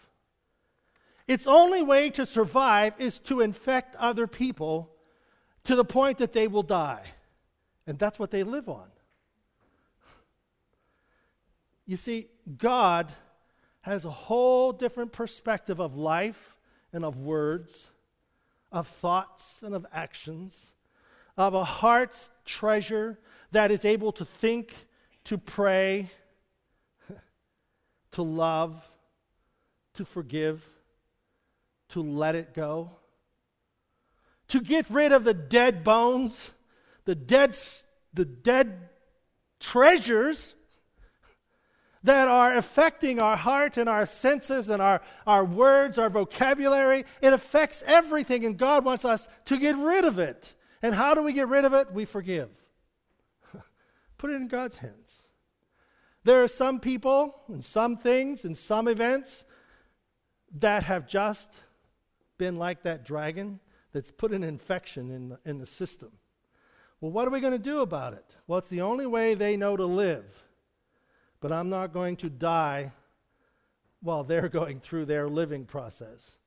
Its 1.27 1.45
only 1.45 1.83
way 1.83 2.09
to 2.09 2.25
survive 2.25 2.95
is 2.97 3.19
to 3.19 3.41
infect 3.41 3.95
other 3.97 4.25
people 4.25 4.89
to 5.65 5.75
the 5.75 5.85
point 5.85 6.17
that 6.17 6.33
they 6.33 6.47
will 6.47 6.63
die. 6.63 7.03
And 7.85 7.99
that's 7.99 8.17
what 8.17 8.31
they 8.31 8.43
live 8.43 8.67
on. 8.67 8.87
You 11.85 11.97
see, 11.97 12.27
God 12.57 13.11
has 13.81 14.05
a 14.05 14.09
whole 14.09 14.73
different 14.73 15.11
perspective 15.11 15.79
of 15.79 15.95
life 15.95 16.57
and 16.91 17.05
of 17.05 17.17
words, 17.17 17.89
of 18.71 18.87
thoughts 18.87 19.63
and 19.63 19.73
of 19.73 19.85
actions, 19.91 20.71
of 21.35 21.53
a 21.53 21.63
heart's 21.63 22.29
treasure 22.45 23.19
that 23.51 23.71
is 23.71 23.85
able 23.85 24.11
to 24.11 24.25
think 24.25 24.73
to 25.25 25.37
pray, 25.37 26.09
to 28.11 28.21
love, 28.21 28.89
to 29.93 30.05
forgive, 30.05 30.67
to 31.89 32.01
let 32.01 32.35
it 32.35 32.53
go, 32.53 32.91
to 34.47 34.59
get 34.59 34.89
rid 34.89 35.11
of 35.11 35.23
the 35.23 35.33
dead 35.33 35.83
bones, 35.83 36.51
the 37.05 37.15
dead, 37.15 37.57
the 38.13 38.25
dead 38.25 38.89
treasures 39.59 40.55
that 42.03 42.27
are 42.27 42.53
affecting 42.53 43.19
our 43.19 43.35
heart 43.35 43.77
and 43.77 43.89
our 43.89 44.05
senses 44.05 44.69
and 44.69 44.81
our, 44.81 45.01
our 45.25 45.43
words, 45.43 45.97
our 45.97 46.09
vocabulary. 46.09 47.05
It 47.21 47.33
affects 47.33 47.83
everything, 47.85 48.45
and 48.45 48.57
God 48.57 48.85
wants 48.85 49.05
us 49.05 49.27
to 49.45 49.57
get 49.57 49.75
rid 49.75 50.05
of 50.05 50.19
it. 50.19 50.53
And 50.81 50.93
how 50.93 51.13
do 51.13 51.23
we 51.23 51.33
get 51.33 51.47
rid 51.47 51.65
of 51.65 51.73
it? 51.73 51.91
We 51.91 52.05
forgive. 52.05 52.49
Put 54.17 54.31
it 54.31 54.35
in 54.35 54.47
God's 54.47 54.77
hands. 54.77 55.21
There 56.23 56.43
are 56.43 56.47
some 56.47 56.79
people 56.79 57.41
and 57.47 57.63
some 57.63 57.97
things 57.97 58.43
and 58.43 58.57
some 58.57 58.87
events 58.87 59.45
that 60.59 60.83
have 60.83 61.07
just 61.07 61.61
been 62.37 62.57
like 62.57 62.83
that 62.83 63.05
dragon 63.05 63.59
that's 63.93 64.11
put 64.11 64.31
an 64.31 64.43
infection 64.43 65.09
in 65.09 65.29
the, 65.29 65.39
in 65.45 65.57
the 65.57 65.65
system. 65.65 66.11
Well, 66.99 67.11
what 67.11 67.27
are 67.27 67.31
we 67.31 67.39
going 67.39 67.53
to 67.53 67.59
do 67.59 67.79
about 67.79 68.13
it? 68.13 68.25
Well, 68.45 68.59
it's 68.59 68.69
the 68.69 68.81
only 68.81 69.05
way 69.05 69.33
they 69.33 69.55
know 69.55 69.77
to 69.77 69.85
live. 69.85 70.43
But 71.39 71.51
I'm 71.51 71.69
not 71.69 71.93
going 71.93 72.15
to 72.17 72.29
die 72.29 72.91
while 74.01 74.23
they're 74.23 74.49
going 74.59 74.79
through 74.79 75.05
their 75.05 75.27
living 75.27 75.65
process. 75.65 76.37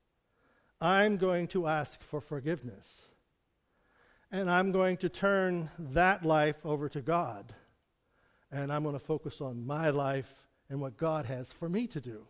I'm 0.81 1.17
going 1.17 1.49
to 1.49 1.67
ask 1.67 2.03
for 2.03 2.21
forgiveness. 2.21 3.07
And 4.33 4.49
I'm 4.49 4.73
going 4.73 4.97
to 4.99 5.09
turn 5.09 5.71
that 5.79 6.25
life 6.25 6.65
over 6.65 6.89
to 6.91 7.01
God. 7.01 7.53
And 8.53 8.73
I'm 8.73 8.83
going 8.83 8.95
to 8.95 9.05
focus 9.05 9.41
on 9.41 9.67
my 9.67 9.91
life 9.91 10.33
and 10.69 10.81
what 10.81 10.97
God 10.97 11.27
has 11.27 11.53
for 11.53 11.69
me 11.69 11.87
to 11.89 12.01
do, 12.01 12.27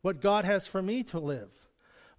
what 0.00 0.20
God 0.20 0.44
has 0.44 0.66
for 0.66 0.82
me 0.82 1.02
to 1.04 1.18
live. 1.18 1.50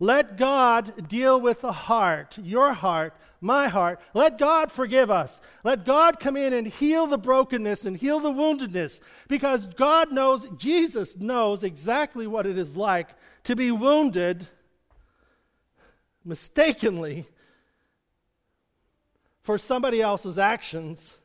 Let 0.01 0.35
God 0.35 1.07
deal 1.07 1.39
with 1.39 1.61
the 1.61 1.71
heart, 1.71 2.39
your 2.39 2.73
heart, 2.73 3.13
my 3.39 3.67
heart. 3.67 4.01
Let 4.15 4.39
God 4.39 4.71
forgive 4.71 5.11
us. 5.11 5.39
Let 5.63 5.85
God 5.85 6.19
come 6.19 6.35
in 6.35 6.53
and 6.53 6.65
heal 6.65 7.05
the 7.05 7.19
brokenness 7.19 7.85
and 7.85 7.95
heal 7.95 8.19
the 8.19 8.31
woundedness 8.31 8.99
because 9.27 9.67
God 9.67 10.11
knows, 10.11 10.47
Jesus 10.57 11.17
knows 11.17 11.63
exactly 11.63 12.25
what 12.25 12.47
it 12.47 12.57
is 12.57 12.75
like 12.75 13.09
to 13.43 13.55
be 13.55 13.69
wounded 13.69 14.47
mistakenly 16.25 17.27
for 19.43 19.59
somebody 19.59 20.01
else's 20.01 20.39
actions, 20.39 21.15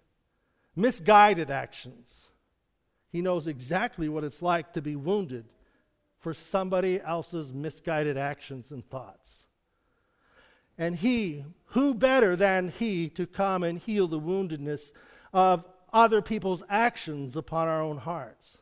misguided 0.74 1.50
actions. 1.50 2.28
He 3.10 3.22
knows 3.22 3.46
exactly 3.46 4.10
what 4.10 4.22
it's 4.22 4.42
like 4.42 4.74
to 4.74 4.82
be 4.82 4.96
wounded 4.96 5.46
for 6.26 6.34
somebody 6.34 7.00
else's 7.02 7.52
misguided 7.52 8.18
actions 8.18 8.72
and 8.72 8.84
thoughts. 8.90 9.44
And 10.76 10.96
He, 10.96 11.44
who 11.66 11.94
better 11.94 12.34
than 12.34 12.70
He 12.70 13.08
to 13.10 13.28
come 13.28 13.62
and 13.62 13.78
heal 13.78 14.08
the 14.08 14.18
woundedness 14.18 14.90
of 15.32 15.64
other 15.92 16.20
people's 16.20 16.64
actions 16.68 17.36
upon 17.36 17.68
our 17.68 17.80
own 17.80 17.98
hearts? 17.98 18.58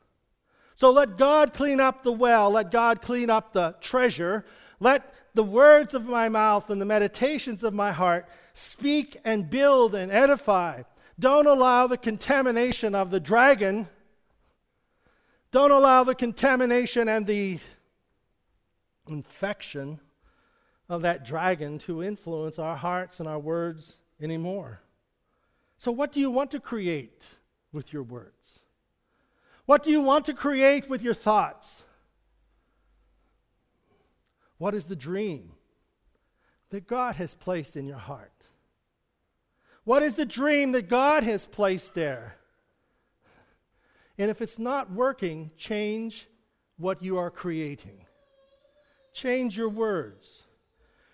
So 0.75 0.91
let 0.91 1.17
God 1.17 1.55
clean 1.55 1.81
up 1.81 2.03
the 2.03 2.13
well, 2.13 2.51
let 2.51 2.71
God 2.71 3.01
clean 3.01 3.31
up 3.31 3.55
the 3.55 3.75
treasure, 3.81 4.45
let 4.79 5.15
the 5.33 5.43
words 5.43 5.95
of 5.95 6.05
my 6.05 6.29
mouth 6.29 6.69
and 6.69 6.79
the 6.79 6.85
meditations 6.85 7.65
of 7.65 7.73
my 7.73 7.93
heart 7.93 8.29
speak 8.53 9.17
and 9.25 9.49
build 9.49 9.95
and 9.95 10.13
edify. 10.13 10.83
Don't 11.19 11.47
allow 11.47 11.87
the 11.87 11.97
contamination 11.97 12.95
of 12.95 13.11
the 13.11 13.21
dragon 13.21 13.89
don't 15.55 15.71
allow 15.71 16.03
the 16.03 16.17
contamination 16.17 17.09
and 17.09 17.29
the 17.29 17.61
infection 19.09 20.01
of 20.89 21.03
that 21.03 21.25
dragon 21.25 21.79
to 21.79 22.03
influence 22.03 22.59
our 22.59 22.75
hearts 22.75 23.21
and 23.21 23.29
our 23.29 23.39
words 23.39 23.99
anymore. 24.21 24.81
So, 25.79 25.93
what 25.93 26.11
do 26.11 26.19
you 26.19 26.29
want 26.29 26.51
to 26.51 26.59
create 26.59 27.29
with 27.73 27.93
your 27.93 28.03
words? 28.03 28.63
What 29.65 29.85
do 29.85 29.93
you 29.93 30.01
want 30.01 30.25
to 30.25 30.35
create 30.35 30.91
with 30.91 31.03
your 31.03 31.15
thoughts? 31.15 31.85
What 34.59 34.75
is 34.75 34.87
the 34.87 34.97
dream 34.97 35.53
that 36.71 36.89
God 36.89 37.15
has 37.15 37.33
placed 37.33 37.77
in 37.77 37.87
your 37.87 37.99
heart? 37.99 38.49
What 39.85 40.03
is 40.03 40.17
the 40.17 40.27
dream 40.27 40.73
that 40.73 40.89
God 40.89 41.23
has 41.23 41.47
placed 41.47 41.95
there? 41.95 42.39
And 44.19 44.31
if 44.31 44.41
it's 44.41 44.59
not 44.59 44.93
working, 44.93 45.51
change 45.57 46.29
what 46.77 47.03
you 47.03 47.19
are 47.19 47.31
creating. 47.31 48.07
Change 49.13 49.57
your 49.57 49.69
words. 49.69 50.43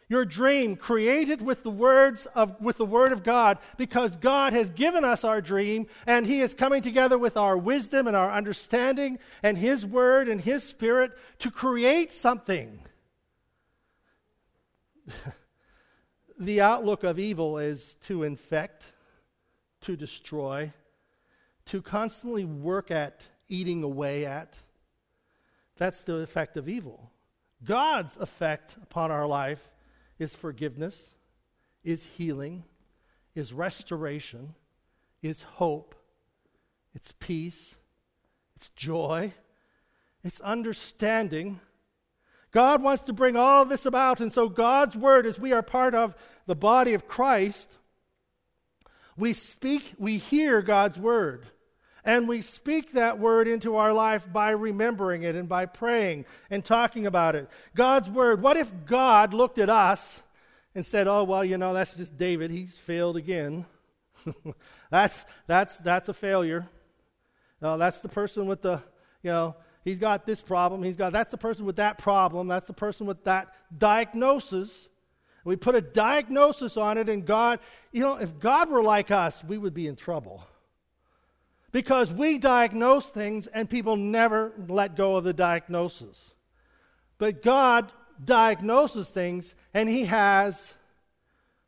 Your 0.09 0.25
dream, 0.25 0.75
create 0.75 1.31
it 1.31 1.41
with 1.41 1.63
the 1.63 1.71
words 1.71 2.27
of 2.27 2.61
with 2.61 2.79
the 2.79 2.85
word 2.85 3.13
of 3.13 3.23
God, 3.23 3.59
because 3.77 4.17
God 4.17 4.53
has 4.53 4.71
given 4.71 5.05
us 5.05 5.23
our 5.23 5.41
dream, 5.41 5.87
and 6.05 6.27
He 6.27 6.41
is 6.41 6.53
coming 6.53 6.83
together 6.83 7.17
with 7.17 7.37
our 7.37 7.57
wisdom 7.57 8.09
and 8.09 8.17
our 8.17 8.33
understanding 8.33 9.21
and 9.45 9.57
His 9.57 9.87
word 9.87 10.29
and 10.29 10.41
His 10.41 10.65
spirit 10.65 11.13
to 11.39 11.51
create 11.51 12.13
something. 12.13 12.81
the 16.41 16.61
outlook 16.61 17.05
of 17.05 17.21
evil 17.21 17.59
is 17.59 17.95
to 18.03 18.25
infect, 18.25 18.87
to 19.83 19.97
destroy, 19.97 20.73
to 21.71 21.81
constantly 21.81 22.45
work 22.45 22.91
at 22.91 23.29
eating 23.49 23.85
away 23.85 24.27
at. 24.27 24.57
That's 25.77 26.03
the 26.03 26.17
effect 26.17 26.57
of 26.57 26.69
evil. 26.69 27.13
God's 27.65 28.17
effect 28.17 28.75
upon 28.83 29.13
our 29.13 29.25
life 29.25 29.71
is 30.19 30.35
forgiveness, 30.35 31.15
is 31.85 32.05
healing, 32.05 32.65
is 33.37 33.53
restoration, 33.53 34.57
is 35.23 35.45
hope, 35.45 35.95
it's 36.93 37.13
peace, 37.13 37.77
it's 38.57 38.71
joy, 38.71 39.33
it's 40.25 40.41
understanding. 40.41 41.61
God 42.51 42.83
wants 42.83 43.03
to 43.03 43.13
bring 43.13 43.37
all 43.37 43.65
this 43.65 43.87
about, 43.87 44.21
and 44.21 44.33
so 44.33 44.49
God's 44.49 44.97
word, 44.97 45.25
as 45.25 45.39
we 45.39 45.53
are 45.53 45.63
part 45.63 45.95
of 45.95 46.17
the 46.47 46.57
body 46.57 46.95
of 46.95 47.07
Christ, 47.07 47.77
we 49.17 49.33
speak, 49.33 49.95
we 49.99 50.17
hear 50.17 50.63
God's 50.63 50.99
word. 50.99 51.47
And 52.05 52.29
we 52.29 52.41
speak 52.41 52.93
that 52.93 53.19
word 53.19 53.47
into 53.47 53.77
our 53.77 53.93
life 53.93 54.27
by 54.33 54.51
remembering 54.53 55.23
it 55.23 55.35
and 55.35 55.49
by 55.49 55.67
praying 55.67 56.25
and 56.51 56.65
talking 56.65 57.07
about 57.07 57.35
it. 57.35 57.49
God's 57.75 58.09
word. 58.09 58.43
What 58.43 58.57
if 58.57 58.73
God 58.87 59.35
looked 59.35 59.59
at 59.59 59.69
us 59.69 60.23
and 60.75 60.85
said, 60.85 61.07
Oh, 61.07 61.25
well, 61.25 61.45
you 61.45 61.59
know, 61.59 61.75
that's 61.75 61.95
just 61.95 62.17
David. 62.17 62.51
He's 62.51 62.79
failed 62.79 63.17
again. 63.17 63.67
that's, 64.91 65.25
that's, 65.47 65.79
that's 65.79 66.09
a 66.09 66.15
failure. 66.15 66.69
No, 67.61 67.77
that's 67.77 68.01
the 68.01 68.09
person 68.09 68.47
with 68.47 68.63
the, 68.63 68.83
you 69.23 69.31
know, 69.31 69.57
he's 69.85 69.99
got 69.99 70.27
this 70.27 70.41
problem. 70.41 70.83
He's 70.83 70.97
got, 70.97 71.13
that's 71.13 71.31
the 71.31 71.39
person 71.39 71.67
with 71.67 71.77
that 71.77 71.99
problem. 71.99 72.49
That's 72.49 72.67
the 72.67 72.73
person 72.73 73.07
with 73.07 73.25
that 73.25 73.49
diagnosis. 73.77 74.89
We 75.45 75.57
put 75.57 75.75
a 75.75 75.81
diagnosis 75.81 76.77
on 76.77 76.99
it, 76.99 77.09
and 77.09 77.25
God, 77.25 77.61
you 77.93 78.03
know, 78.03 78.17
if 78.17 78.39
God 78.39 78.69
were 78.71 78.83
like 78.83 79.11
us, 79.11 79.43
we 79.43 79.57
would 79.57 79.73
be 79.73 79.87
in 79.87 79.97
trouble. 79.97 80.45
Because 81.73 82.13
we 82.13 82.39
diagnose 82.39 83.11
things 83.11 83.47
and 83.47 83.71
people 83.71 83.97
never 83.97 84.53
let 84.69 84.97
go 84.97 85.17
of 85.17 85.25
the 85.25 85.33
diagnosis. 85.33 86.35
But 87.19 87.43
God 87.43 87.93
diagnoses 88.25 89.11
things 89.11 89.55
and 89.73 89.89
He 89.89 90.05
has 90.07 90.75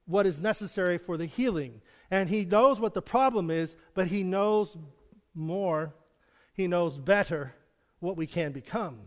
what 0.06 0.26
is 0.26 0.40
necessary 0.40 0.98
for 0.98 1.16
the 1.16 1.26
healing. 1.26 1.80
And 2.10 2.28
He 2.28 2.44
knows 2.44 2.80
what 2.80 2.94
the 2.94 3.02
problem 3.02 3.50
is, 3.50 3.76
but 3.94 4.08
He 4.08 4.22
knows 4.22 4.76
more, 5.34 5.94
He 6.54 6.66
knows 6.66 6.98
better 6.98 7.54
what 8.00 8.16
we 8.16 8.26
can 8.26 8.52
become. 8.52 8.98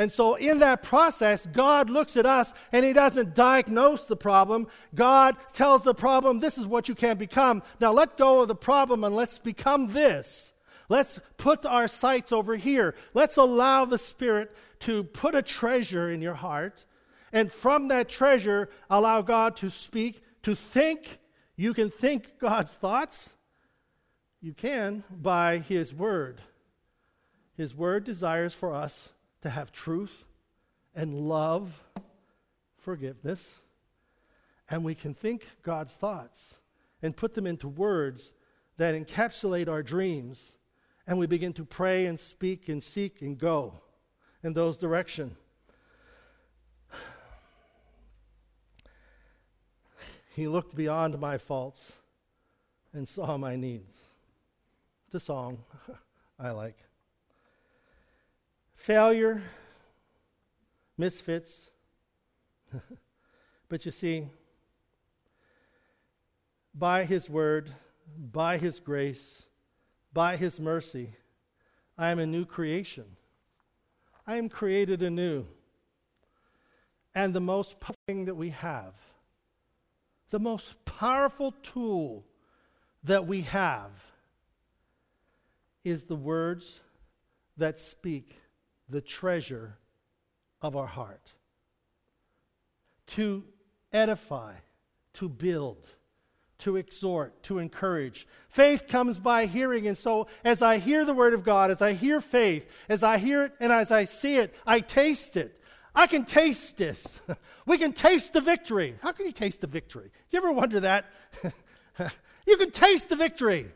And 0.00 0.12
so, 0.12 0.36
in 0.36 0.60
that 0.60 0.84
process, 0.84 1.44
God 1.44 1.90
looks 1.90 2.16
at 2.16 2.24
us 2.24 2.54
and 2.70 2.84
He 2.84 2.92
doesn't 2.92 3.34
diagnose 3.34 4.06
the 4.06 4.16
problem. 4.16 4.68
God 4.94 5.36
tells 5.52 5.82
the 5.82 5.94
problem, 5.94 6.38
This 6.38 6.56
is 6.56 6.68
what 6.68 6.88
you 6.88 6.94
can 6.94 7.18
become. 7.18 7.64
Now, 7.80 7.92
let 7.92 8.16
go 8.16 8.40
of 8.40 8.48
the 8.48 8.54
problem 8.54 9.02
and 9.02 9.16
let's 9.16 9.40
become 9.40 9.92
this. 9.92 10.52
Let's 10.88 11.18
put 11.36 11.66
our 11.66 11.88
sights 11.88 12.30
over 12.30 12.54
here. 12.54 12.94
Let's 13.12 13.36
allow 13.36 13.84
the 13.84 13.98
Spirit 13.98 14.54
to 14.80 15.02
put 15.02 15.34
a 15.34 15.42
treasure 15.42 16.08
in 16.08 16.22
your 16.22 16.34
heart. 16.34 16.86
And 17.32 17.50
from 17.50 17.88
that 17.88 18.08
treasure, 18.08 18.70
allow 18.88 19.20
God 19.20 19.56
to 19.56 19.68
speak, 19.68 20.22
to 20.44 20.54
think. 20.54 21.18
You 21.56 21.74
can 21.74 21.90
think 21.90 22.38
God's 22.38 22.74
thoughts. 22.74 23.30
You 24.40 24.54
can 24.54 25.02
by 25.10 25.58
His 25.58 25.92
Word. 25.92 26.40
His 27.56 27.74
Word 27.74 28.04
desires 28.04 28.54
for 28.54 28.72
us 28.72 29.10
to 29.42 29.50
have 29.50 29.72
truth 29.72 30.24
and 30.94 31.28
love, 31.28 31.82
forgiveness, 32.76 33.60
and 34.70 34.84
we 34.84 34.94
can 34.94 35.14
think 35.14 35.46
God's 35.62 35.94
thoughts 35.94 36.56
and 37.02 37.16
put 37.16 37.34
them 37.34 37.46
into 37.46 37.68
words 37.68 38.32
that 38.76 38.94
encapsulate 38.94 39.68
our 39.68 39.82
dreams, 39.82 40.56
and 41.06 41.18
we 41.18 41.26
begin 41.26 41.52
to 41.54 41.64
pray 41.64 42.06
and 42.06 42.18
speak 42.18 42.68
and 42.68 42.82
seek 42.82 43.22
and 43.22 43.38
go 43.38 43.80
in 44.42 44.52
those 44.52 44.76
directions. 44.76 45.34
He 50.34 50.46
looked 50.46 50.76
beyond 50.76 51.18
my 51.18 51.36
faults 51.36 51.94
and 52.92 53.08
saw 53.08 53.36
my 53.36 53.56
needs. 53.56 53.98
The 55.10 55.18
song 55.18 55.64
I 56.38 56.50
like 56.50 56.76
failure, 58.88 59.42
misfits. 60.96 61.68
but 63.68 63.84
you 63.84 63.90
see, 63.90 64.26
by 66.74 67.04
His 67.04 67.28
word, 67.28 67.70
by 68.16 68.56
His 68.56 68.80
grace, 68.80 69.42
by 70.14 70.38
His 70.38 70.58
mercy, 70.58 71.10
I 71.98 72.10
am 72.10 72.18
a 72.18 72.24
new 72.24 72.46
creation. 72.46 73.04
I 74.26 74.36
am 74.36 74.48
created 74.48 75.02
anew. 75.02 75.46
And 77.14 77.34
the 77.34 77.42
most 77.42 77.80
powerful 77.80 77.94
thing 78.06 78.24
that 78.24 78.36
we 78.36 78.48
have, 78.48 78.94
the 80.30 80.38
most 80.38 80.82
powerful 80.86 81.52
tool 81.62 82.24
that 83.04 83.26
we 83.26 83.42
have, 83.42 84.12
is 85.84 86.04
the 86.04 86.16
words 86.16 86.80
that 87.58 87.78
speak 87.78 88.38
the 88.88 89.00
treasure 89.00 89.78
of 90.62 90.76
our 90.76 90.86
heart. 90.86 91.32
To 93.08 93.44
edify, 93.92 94.54
to 95.14 95.28
build, 95.28 95.88
to 96.58 96.76
exhort, 96.76 97.42
to 97.44 97.58
encourage. 97.58 98.26
Faith 98.48 98.88
comes 98.88 99.18
by 99.18 99.46
hearing, 99.46 99.86
and 99.86 99.96
so 99.96 100.26
as 100.44 100.62
I 100.62 100.78
hear 100.78 101.04
the 101.04 101.14
word 101.14 101.34
of 101.34 101.44
God, 101.44 101.70
as 101.70 101.80
I 101.80 101.92
hear 101.92 102.20
faith, 102.20 102.68
as 102.88 103.02
I 103.02 103.18
hear 103.18 103.44
it 103.44 103.52
and 103.60 103.72
as 103.72 103.90
I 103.90 104.04
see 104.04 104.36
it, 104.36 104.54
I 104.66 104.80
taste 104.80 105.36
it. 105.36 105.54
I 105.94 106.06
can 106.06 106.24
taste 106.24 106.76
this. 106.76 107.20
we 107.66 107.78
can 107.78 107.92
taste 107.92 108.32
the 108.32 108.40
victory. 108.40 108.96
How 109.02 109.12
can 109.12 109.26
you 109.26 109.32
taste 109.32 109.60
the 109.60 109.66
victory? 109.66 110.10
You 110.30 110.38
ever 110.38 110.52
wonder 110.52 110.80
that? 110.80 111.06
you 112.46 112.56
can 112.56 112.70
taste 112.70 113.08
the 113.08 113.16
victory. 113.16 113.66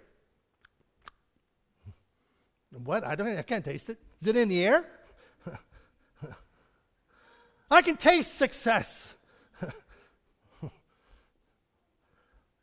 What? 2.85 3.05
I 3.05 3.15
don't 3.15 3.37
I 3.37 3.43
can't 3.43 3.65
taste 3.65 3.91
it. 3.91 3.99
Is 4.21 4.27
it 4.27 4.37
in 4.37 4.49
the 4.49 4.65
air? 4.65 4.85
I 7.73 7.81
can 7.81 7.97
taste 7.97 8.37
success. 8.37 9.15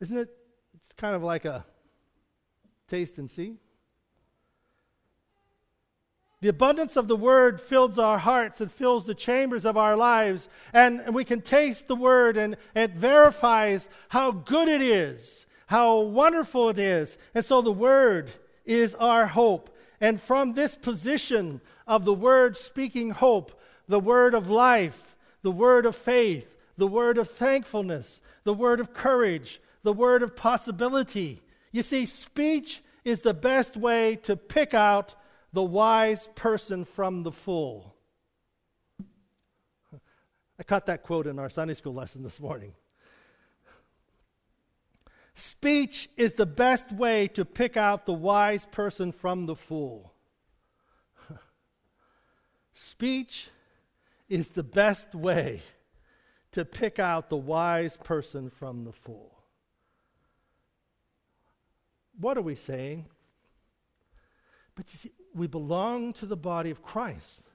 Isn't 0.00 0.18
it? 0.18 0.28
It's 0.76 0.92
kind 0.92 1.16
of 1.16 1.22
like 1.24 1.44
a 1.44 1.64
taste 2.86 3.18
and 3.18 3.28
see. 3.28 3.56
The 6.42 6.48
abundance 6.48 6.96
of 6.96 7.08
the 7.08 7.16
word 7.16 7.60
fills 7.60 7.98
our 7.98 8.18
hearts 8.18 8.60
and 8.60 8.70
fills 8.70 9.04
the 9.04 9.14
chambers 9.14 9.64
of 9.64 9.76
our 9.76 9.96
lives, 9.96 10.48
and, 10.72 11.00
and 11.00 11.14
we 11.14 11.24
can 11.24 11.42
taste 11.42 11.88
the 11.88 11.96
word, 11.96 12.36
and 12.36 12.56
it 12.74 12.92
verifies 12.92 13.88
how 14.08 14.30
good 14.30 14.68
it 14.68 14.80
is, 14.80 15.46
how 15.66 16.00
wonderful 16.00 16.68
it 16.70 16.78
is. 16.78 17.18
And 17.34 17.44
so 17.44 17.60
the 17.60 17.72
word 17.72 18.30
is 18.64 18.94
our 18.94 19.26
hope. 19.26 19.76
And 20.00 20.20
from 20.20 20.54
this 20.54 20.76
position 20.76 21.60
of 21.86 22.04
the 22.04 22.14
word 22.14 22.56
speaking 22.56 23.10
hope, 23.10 23.60
the 23.90 24.00
word 24.00 24.34
of 24.34 24.48
life, 24.48 25.16
the 25.42 25.50
word 25.50 25.84
of 25.84 25.96
faith, 25.96 26.46
the 26.76 26.86
word 26.86 27.18
of 27.18 27.28
thankfulness, 27.28 28.22
the 28.44 28.54
word 28.54 28.78
of 28.78 28.94
courage, 28.94 29.60
the 29.82 29.92
word 29.92 30.22
of 30.22 30.36
possibility. 30.36 31.42
You 31.72 31.82
see, 31.82 32.06
speech 32.06 32.82
is 33.04 33.22
the 33.22 33.34
best 33.34 33.76
way 33.76 34.14
to 34.22 34.36
pick 34.36 34.74
out 34.74 35.16
the 35.52 35.64
wise 35.64 36.28
person 36.36 36.84
from 36.84 37.24
the 37.24 37.32
fool. 37.32 37.96
I 40.56 40.62
caught 40.62 40.86
that 40.86 41.02
quote 41.02 41.26
in 41.26 41.40
our 41.40 41.50
Sunday 41.50 41.74
school 41.74 41.94
lesson 41.94 42.22
this 42.22 42.38
morning. 42.38 42.74
Speech 45.34 46.08
is 46.16 46.34
the 46.34 46.46
best 46.46 46.92
way 46.92 47.26
to 47.28 47.44
pick 47.44 47.76
out 47.76 48.06
the 48.06 48.12
wise 48.12 48.66
person 48.66 49.10
from 49.10 49.46
the 49.46 49.56
fool. 49.56 50.12
Speech 52.72 53.50
is 54.30 54.48
the 54.48 54.62
best 54.62 55.14
way 55.14 55.60
to 56.52 56.64
pick 56.64 56.98
out 56.98 57.28
the 57.28 57.36
wise 57.36 57.96
person 57.98 58.48
from 58.48 58.84
the 58.84 58.92
fool. 58.92 59.42
What 62.18 62.38
are 62.38 62.42
we 62.42 62.54
saying? 62.54 63.06
But 64.74 64.92
you 64.92 64.98
see, 64.98 65.12
we 65.34 65.46
belong 65.46 66.12
to 66.14 66.26
the 66.26 66.36
body 66.36 66.70
of 66.70 66.82
Christ. 66.82 67.49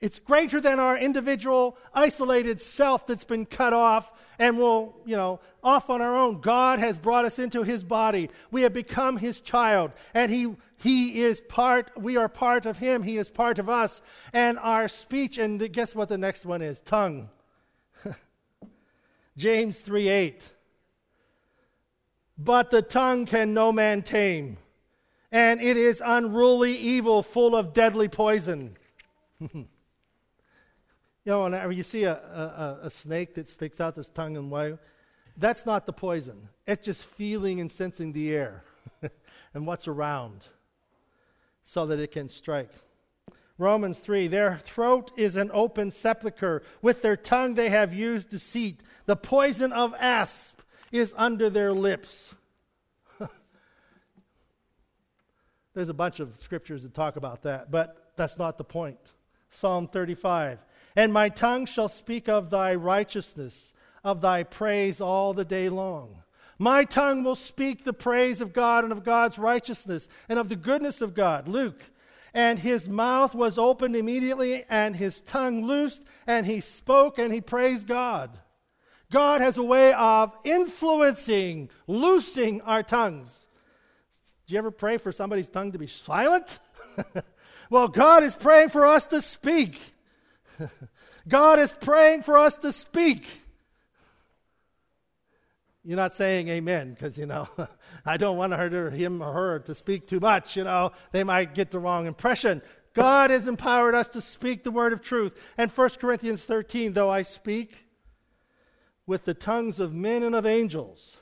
It's 0.00 0.20
greater 0.20 0.60
than 0.60 0.78
our 0.78 0.96
individual 0.96 1.76
isolated 1.92 2.60
self 2.60 3.06
that's 3.06 3.24
been 3.24 3.46
cut 3.46 3.72
off 3.72 4.12
and 4.38 4.58
will, 4.58 5.00
you 5.04 5.16
know, 5.16 5.40
off 5.62 5.90
on 5.90 6.00
our 6.00 6.16
own. 6.16 6.40
God 6.40 6.78
has 6.78 6.96
brought 6.96 7.24
us 7.24 7.38
into 7.38 7.64
his 7.64 7.82
body. 7.82 8.30
We 8.50 8.62
have 8.62 8.72
become 8.72 9.16
his 9.16 9.40
child 9.40 9.92
and 10.14 10.30
he 10.30 10.54
he 10.80 11.22
is 11.22 11.40
part 11.40 11.90
we 11.96 12.16
are 12.16 12.28
part 12.28 12.64
of 12.64 12.78
him. 12.78 13.02
He 13.02 13.16
is 13.16 13.28
part 13.28 13.58
of 13.58 13.68
us 13.68 14.00
and 14.32 14.58
our 14.60 14.86
speech 14.86 15.36
and 15.36 15.60
the, 15.60 15.68
guess 15.68 15.94
what 15.94 16.08
the 16.08 16.18
next 16.18 16.46
one 16.46 16.62
is? 16.62 16.80
Tongue. 16.80 17.28
James 19.36 19.80
3 19.80 20.08
8 20.08 20.52
but 22.38 22.70
the 22.70 22.82
tongue 22.82 23.26
can 23.26 23.52
no 23.52 23.72
man 23.72 24.02
tame, 24.02 24.58
and 25.32 25.60
it 25.60 25.76
is 25.76 26.00
unruly 26.04 26.76
evil, 26.76 27.22
full 27.22 27.56
of 27.56 27.74
deadly 27.74 28.08
poison. 28.08 28.76
you 31.28 31.34
know, 31.34 31.42
whenever 31.42 31.72
you 31.72 31.82
see 31.82 32.04
a, 32.04 32.14
a, 32.14 32.78
a, 32.84 32.90
snake 32.90 33.34
that 33.34 33.46
sticks 33.46 33.82
out 33.82 33.98
its 33.98 34.08
tongue 34.08 34.38
and 34.38 34.50
way, 34.50 34.78
that's 35.36 35.66
not 35.66 35.84
the 35.84 35.92
poison. 35.92 36.48
It's 36.66 36.86
just 36.86 37.04
feeling 37.04 37.60
and 37.60 37.70
sensing 37.70 38.14
the 38.14 38.34
air 38.34 38.64
and 39.52 39.66
what's 39.66 39.86
around 39.86 40.46
so 41.62 41.84
that 41.84 41.98
it 42.00 42.12
can 42.12 42.30
strike. 42.30 42.70
Romans 43.58 43.98
3 43.98 44.28
Their 44.28 44.56
throat 44.56 45.12
is 45.18 45.36
an 45.36 45.50
open 45.52 45.90
sepulchre. 45.90 46.62
With 46.80 47.02
their 47.02 47.14
tongue 47.14 47.56
they 47.56 47.68
have 47.68 47.92
used 47.92 48.30
deceit. 48.30 48.80
The 49.04 49.14
poison 49.14 49.70
of 49.70 49.94
asp 50.00 50.62
is 50.90 51.12
under 51.14 51.50
their 51.50 51.74
lips. 51.74 52.34
There's 55.74 55.90
a 55.90 55.94
bunch 55.94 56.20
of 56.20 56.38
scriptures 56.38 56.84
that 56.84 56.94
talk 56.94 57.16
about 57.16 57.42
that, 57.42 57.70
but 57.70 58.14
that's 58.16 58.38
not 58.38 58.56
the 58.56 58.64
point. 58.64 59.12
Psalm 59.50 59.88
35 59.88 60.60
And 60.98 61.12
my 61.12 61.28
tongue 61.28 61.66
shall 61.66 61.86
speak 61.86 62.28
of 62.28 62.50
thy 62.50 62.74
righteousness, 62.74 63.72
of 64.02 64.20
thy 64.20 64.42
praise 64.42 65.00
all 65.00 65.32
the 65.32 65.44
day 65.44 65.68
long. 65.68 66.24
My 66.58 66.82
tongue 66.82 67.22
will 67.22 67.36
speak 67.36 67.84
the 67.84 67.92
praise 67.92 68.40
of 68.40 68.52
God 68.52 68.82
and 68.82 68.92
of 68.92 69.04
God's 69.04 69.38
righteousness 69.38 70.08
and 70.28 70.40
of 70.40 70.48
the 70.48 70.56
goodness 70.56 71.00
of 71.00 71.14
God. 71.14 71.46
Luke. 71.46 71.80
And 72.34 72.58
his 72.58 72.88
mouth 72.88 73.32
was 73.32 73.58
opened 73.58 73.94
immediately, 73.94 74.64
and 74.68 74.96
his 74.96 75.20
tongue 75.20 75.64
loosed, 75.64 76.02
and 76.26 76.44
he 76.44 76.58
spoke 76.58 77.16
and 77.20 77.32
he 77.32 77.40
praised 77.40 77.86
God. 77.86 78.36
God 79.12 79.40
has 79.40 79.56
a 79.56 79.62
way 79.62 79.92
of 79.92 80.36
influencing, 80.42 81.70
loosing 81.86 82.60
our 82.62 82.82
tongues. 82.82 83.46
Do 84.48 84.54
you 84.54 84.58
ever 84.58 84.72
pray 84.72 84.98
for 84.98 85.12
somebody's 85.12 85.48
tongue 85.48 85.70
to 85.70 85.78
be 85.78 85.86
silent? 85.86 86.58
well, 87.70 87.86
God 87.86 88.24
is 88.24 88.34
praying 88.34 88.70
for 88.70 88.84
us 88.84 89.06
to 89.06 89.22
speak. 89.22 89.94
God 91.28 91.58
is 91.58 91.72
praying 91.72 92.22
for 92.22 92.38
us 92.38 92.58
to 92.58 92.72
speak. 92.72 93.26
You're 95.84 95.96
not 95.96 96.12
saying 96.12 96.48
amen 96.48 96.92
because, 96.92 97.16
you 97.16 97.26
know, 97.26 97.48
I 98.06 98.16
don't 98.16 98.36
want 98.36 98.52
her, 98.52 98.90
him 98.90 99.22
or 99.22 99.32
her 99.32 99.58
to 99.60 99.74
speak 99.74 100.06
too 100.06 100.20
much. 100.20 100.56
You 100.56 100.64
know, 100.64 100.92
they 101.12 101.24
might 101.24 101.54
get 101.54 101.70
the 101.70 101.78
wrong 101.78 102.06
impression. 102.06 102.62
God 102.92 103.30
has 103.30 103.48
empowered 103.48 103.94
us 103.94 104.08
to 104.08 104.20
speak 104.20 104.64
the 104.64 104.70
word 104.70 104.92
of 104.92 105.00
truth. 105.00 105.34
And 105.56 105.70
1 105.70 105.88
Corinthians 106.00 106.44
13, 106.44 106.92
though 106.92 107.10
I 107.10 107.22
speak, 107.22 107.86
with 109.06 109.24
the 109.24 109.34
tongues 109.34 109.80
of 109.80 109.94
men 109.94 110.22
and 110.22 110.34
of 110.34 110.44
angels, 110.44 111.16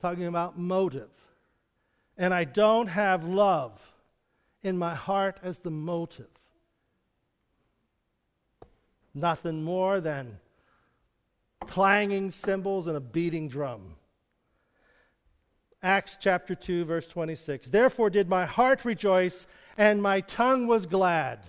talking 0.00 0.26
about 0.26 0.56
motive. 0.56 1.10
And 2.16 2.32
I 2.32 2.44
don't 2.44 2.86
have 2.86 3.24
love 3.24 3.92
in 4.62 4.78
my 4.78 4.94
heart 4.94 5.40
as 5.42 5.58
the 5.60 5.70
motive. 5.70 6.37
Nothing 9.18 9.64
more 9.64 10.00
than 10.00 10.38
clanging 11.66 12.30
cymbals 12.30 12.86
and 12.86 12.96
a 12.96 13.00
beating 13.00 13.48
drum. 13.48 13.96
Acts 15.82 16.16
chapter 16.20 16.54
2, 16.54 16.84
verse 16.84 17.06
26. 17.08 17.68
Therefore 17.68 18.10
did 18.10 18.28
my 18.28 18.44
heart 18.44 18.84
rejoice, 18.84 19.46
and 19.76 20.00
my 20.00 20.20
tongue 20.20 20.68
was 20.68 20.86
glad. 20.86 21.40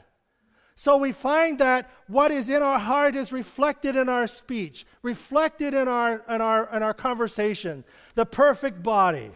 So 0.75 0.97
we 0.97 1.11
find 1.11 1.59
that 1.59 1.91
what 2.07 2.31
is 2.31 2.49
in 2.49 2.63
our 2.63 2.79
heart 2.79 3.15
is 3.15 3.31
reflected 3.31 3.95
in 3.95 4.09
our 4.09 4.25
speech, 4.25 4.85
reflected 5.03 5.75
in 5.75 5.87
our, 5.87 6.23
in 6.27 6.41
our, 6.41 6.75
in 6.75 6.81
our 6.81 6.93
conversation. 6.93 7.83
The 8.15 8.25
perfect 8.25 8.81
body. 8.81 9.31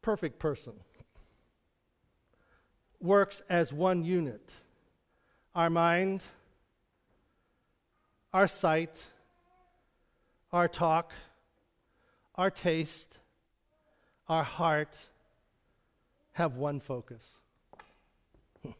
Perfect 0.00 0.38
person 0.38 0.74
works 3.04 3.42
as 3.48 3.72
one 3.72 4.02
unit. 4.02 4.50
Our 5.54 5.70
mind, 5.70 6.24
our 8.32 8.48
sight, 8.48 9.06
our 10.52 10.66
talk, 10.66 11.12
our 12.34 12.50
taste, 12.50 13.18
our 14.28 14.42
heart 14.42 14.96
have 16.32 16.56
one 16.56 16.80
focus 16.80 17.30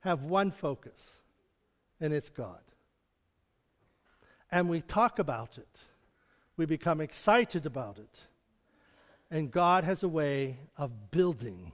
have 0.00 0.24
one 0.24 0.50
focus, 0.50 1.18
and 2.00 2.12
it's 2.12 2.28
God. 2.28 2.60
And 4.50 4.68
we 4.68 4.80
talk 4.80 5.18
about 5.18 5.58
it, 5.58 5.80
we 6.56 6.66
become 6.66 7.00
excited 7.00 7.66
about 7.66 7.98
it, 7.98 8.22
And 9.30 9.50
God 9.50 9.84
has 9.84 10.02
a 10.02 10.08
way 10.08 10.56
of 10.76 11.10
building 11.10 11.72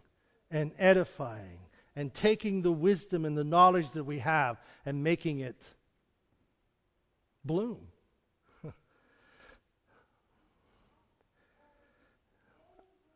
and 0.55 0.73
edifying 0.79 1.59
and 1.97 2.15
taking 2.15 2.63
the 2.63 2.71
wisdom 2.71 3.25
and 3.25 3.37
the 3.37 3.43
knowledge 3.43 3.91
that 3.91 4.05
we 4.05 4.21
have 4.21 4.61
and 4.87 5.03
making 5.03 5.41
it 5.41 5.61
bloom. 7.45 7.89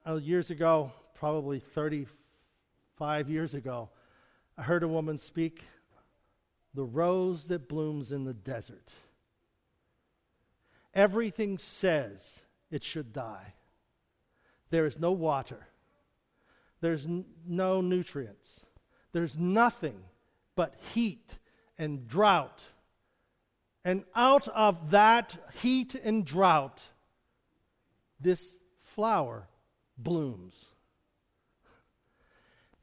uh, 0.07 0.16
years 0.16 0.51
ago, 0.51 0.91
probably 1.14 1.61
35 1.61 3.30
years 3.30 3.55
ago, 3.55 3.89
I 4.57 4.62
heard 4.62 4.82
a 4.82 4.89
woman 4.89 5.16
speak 5.16 5.64
the 6.74 6.84
rose 6.84 7.47
that 7.47 7.68
blooms 7.68 8.11
in 8.11 8.24
the 8.24 8.34
desert. 8.34 8.93
Everything 10.93 11.57
says 11.57 12.43
it 12.68 12.82
should 12.82 13.12
die. 13.12 13.55
There 14.70 14.86
is 14.86 14.99
no 14.99 15.12
water, 15.12 15.68
there's 16.80 17.06
n- 17.06 17.24
no 17.46 17.80
nutrients, 17.80 18.64
there's 19.12 19.36
nothing 19.36 20.02
but 20.54 20.74
heat 20.94 21.38
and 21.78 22.08
drought. 22.08 22.68
And 23.84 24.04
out 24.14 24.48
of 24.48 24.90
that 24.90 25.36
heat 25.62 25.94
and 25.94 26.24
drought, 26.26 26.88
this 28.20 28.58
flower 28.82 29.48
blooms. 29.96 30.66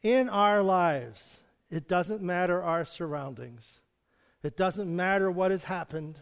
In 0.01 0.29
our 0.29 0.63
lives, 0.63 1.41
it 1.69 1.87
doesn't 1.87 2.21
matter 2.21 2.63
our 2.63 2.85
surroundings. 2.85 3.79
It 4.43 4.55
doesn't 4.55 4.95
matter 4.95 5.29
what 5.29 5.51
has 5.51 5.65
happened. 5.65 6.19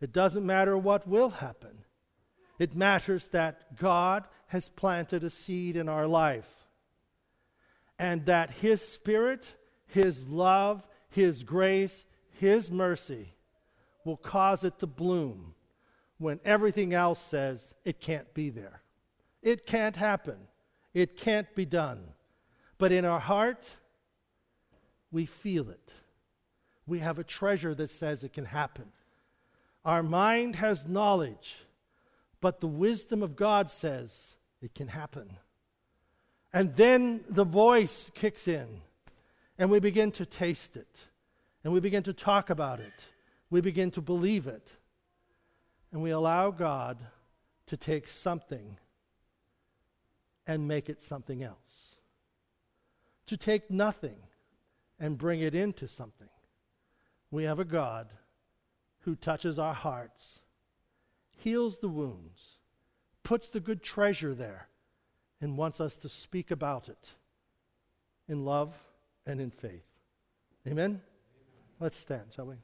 It 0.00 0.12
doesn't 0.12 0.44
matter 0.44 0.76
what 0.76 1.06
will 1.06 1.30
happen. 1.30 1.84
It 2.58 2.74
matters 2.74 3.28
that 3.28 3.76
God 3.76 4.26
has 4.48 4.68
planted 4.68 5.22
a 5.22 5.30
seed 5.30 5.76
in 5.76 5.88
our 5.88 6.06
life 6.06 6.57
and 7.98 8.26
that 8.26 8.50
His 8.50 8.86
Spirit, 8.86 9.54
His 9.86 10.28
love, 10.28 10.86
His 11.10 11.42
grace, 11.42 12.04
His 12.30 12.70
mercy 12.70 13.34
will 14.04 14.16
cause 14.16 14.64
it 14.64 14.78
to 14.78 14.86
bloom 14.86 15.54
when 16.18 16.40
everything 16.44 16.94
else 16.94 17.20
says 17.20 17.74
it 17.84 18.00
can't 18.00 18.32
be 18.34 18.50
there. 18.50 18.82
It 19.42 19.66
can't 19.66 19.96
happen. 19.96 20.36
It 20.94 21.16
can't 21.16 21.52
be 21.54 21.64
done. 21.64 22.12
But 22.76 22.92
in 22.92 23.04
our 23.04 23.20
heart, 23.20 23.76
we 25.10 25.26
feel 25.26 25.70
it. 25.70 25.92
We 26.86 27.00
have 27.00 27.18
a 27.18 27.24
treasure 27.24 27.74
that 27.74 27.90
says 27.90 28.24
it 28.24 28.32
can 28.32 28.46
happen. 28.46 28.92
Our 29.84 30.02
mind 30.02 30.56
has 30.56 30.88
knowledge, 30.88 31.64
but 32.40 32.60
the 32.60 32.66
wisdom 32.66 33.22
of 33.22 33.36
God 33.36 33.70
says 33.70 34.36
it 34.60 34.74
can 34.74 34.88
happen. 34.88 35.36
And 36.52 36.74
then 36.76 37.22
the 37.28 37.44
voice 37.44 38.10
kicks 38.14 38.48
in, 38.48 38.66
and 39.58 39.70
we 39.70 39.80
begin 39.80 40.12
to 40.12 40.26
taste 40.26 40.76
it, 40.76 41.06
and 41.62 41.72
we 41.72 41.80
begin 41.80 42.02
to 42.04 42.12
talk 42.12 42.50
about 42.50 42.80
it, 42.80 43.06
we 43.50 43.60
begin 43.60 43.90
to 43.92 44.00
believe 44.00 44.46
it, 44.46 44.72
and 45.92 46.02
we 46.02 46.10
allow 46.10 46.50
God 46.50 46.98
to 47.66 47.76
take 47.76 48.08
something 48.08 48.78
and 50.46 50.66
make 50.66 50.88
it 50.88 51.02
something 51.02 51.42
else. 51.42 51.96
To 53.26 53.36
take 53.36 53.70
nothing 53.70 54.16
and 54.98 55.18
bring 55.18 55.40
it 55.40 55.54
into 55.54 55.86
something. 55.86 56.30
We 57.30 57.44
have 57.44 57.58
a 57.58 57.64
God 57.64 58.08
who 59.00 59.14
touches 59.14 59.58
our 59.58 59.74
hearts, 59.74 60.40
heals 61.36 61.78
the 61.78 61.88
wounds, 61.88 62.56
puts 63.22 63.48
the 63.48 63.60
good 63.60 63.82
treasure 63.82 64.34
there, 64.34 64.68
and 65.40 65.56
wants 65.56 65.80
us 65.80 65.96
to 65.98 66.08
speak 66.08 66.50
about 66.50 66.88
it 66.88 67.14
in 68.28 68.44
love 68.44 68.72
and 69.26 69.40
in 69.40 69.50
faith. 69.50 69.86
Amen? 70.66 71.00
Let's 71.80 71.96
stand, 71.96 72.32
shall 72.34 72.46
we? 72.46 72.56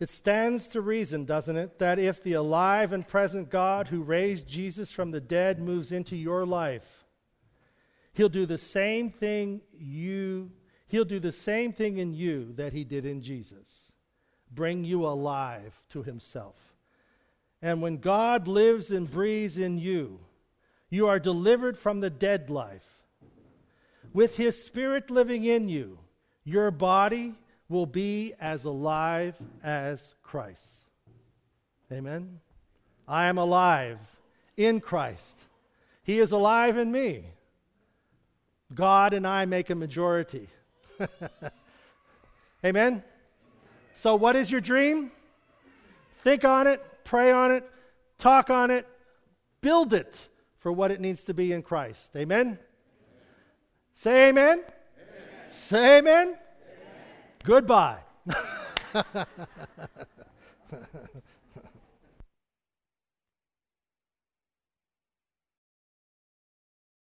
It 0.00 0.10
stands 0.10 0.68
to 0.68 0.80
reason, 0.80 1.24
doesn't 1.24 1.56
it, 1.56 1.80
that 1.80 1.98
if 1.98 2.22
the 2.22 2.34
alive 2.34 2.92
and 2.92 3.06
present 3.06 3.50
God 3.50 3.88
who 3.88 4.02
raised 4.02 4.46
Jesus 4.46 4.92
from 4.92 5.10
the 5.10 5.20
dead 5.20 5.58
moves 5.58 5.90
into 5.90 6.14
your 6.14 6.46
life, 6.46 7.04
he'll 8.12 8.28
do 8.28 8.46
the 8.46 8.58
same 8.58 9.10
thing 9.10 9.60
you 9.76 10.52
he'll 10.88 11.04
do 11.04 11.20
the 11.20 11.32
same 11.32 11.72
thing 11.72 11.98
in 11.98 12.14
you 12.14 12.52
that 12.56 12.72
he 12.72 12.84
did 12.84 13.06
in 13.06 13.22
Jesus. 13.22 13.92
Bring 14.50 14.84
you 14.84 15.06
alive 15.06 15.80
to 15.90 16.02
himself. 16.02 16.74
And 17.62 17.82
when 17.82 17.98
God 17.98 18.48
lives 18.48 18.90
and 18.90 19.10
breathes 19.10 19.58
in 19.58 19.78
you, 19.78 20.20
you 20.90 21.06
are 21.06 21.18
delivered 21.18 21.76
from 21.76 22.00
the 22.00 22.10
dead 22.10 22.50
life. 22.50 23.02
With 24.12 24.36
his 24.36 24.62
spirit 24.62 25.10
living 25.10 25.44
in 25.44 25.68
you, 25.68 25.98
your 26.44 26.70
body 26.70 27.34
will 27.68 27.86
be 27.86 28.32
as 28.40 28.64
alive 28.64 29.36
as 29.62 30.14
Christ. 30.22 30.84
Amen. 31.92 32.40
I 33.06 33.26
am 33.26 33.38
alive 33.38 33.98
in 34.56 34.80
Christ. 34.80 35.44
He 36.02 36.18
is 36.18 36.32
alive 36.32 36.78
in 36.78 36.90
me. 36.90 37.24
God 38.74 39.12
and 39.12 39.26
I 39.26 39.44
make 39.44 39.70
a 39.70 39.74
majority. 39.74 40.48
Amen. 42.64 43.02
So, 43.94 44.16
what 44.16 44.36
is 44.36 44.50
your 44.50 44.60
dream? 44.60 45.10
Think 46.22 46.44
on 46.44 46.66
it, 46.66 46.84
pray 47.04 47.32
on 47.32 47.52
it, 47.52 47.68
talk 48.18 48.50
on 48.50 48.70
it, 48.70 48.86
build 49.60 49.92
it 49.92 50.28
for 50.58 50.72
what 50.72 50.90
it 50.90 51.00
needs 51.00 51.24
to 51.24 51.34
be 51.34 51.52
in 51.52 51.62
Christ. 51.62 52.10
Amen. 52.16 52.46
amen. 52.46 52.58
Say 53.94 54.28
amen. 54.28 54.58
amen. 54.58 54.64
Say 55.48 55.98
amen. 55.98 56.36
Goodbye. 57.44 57.98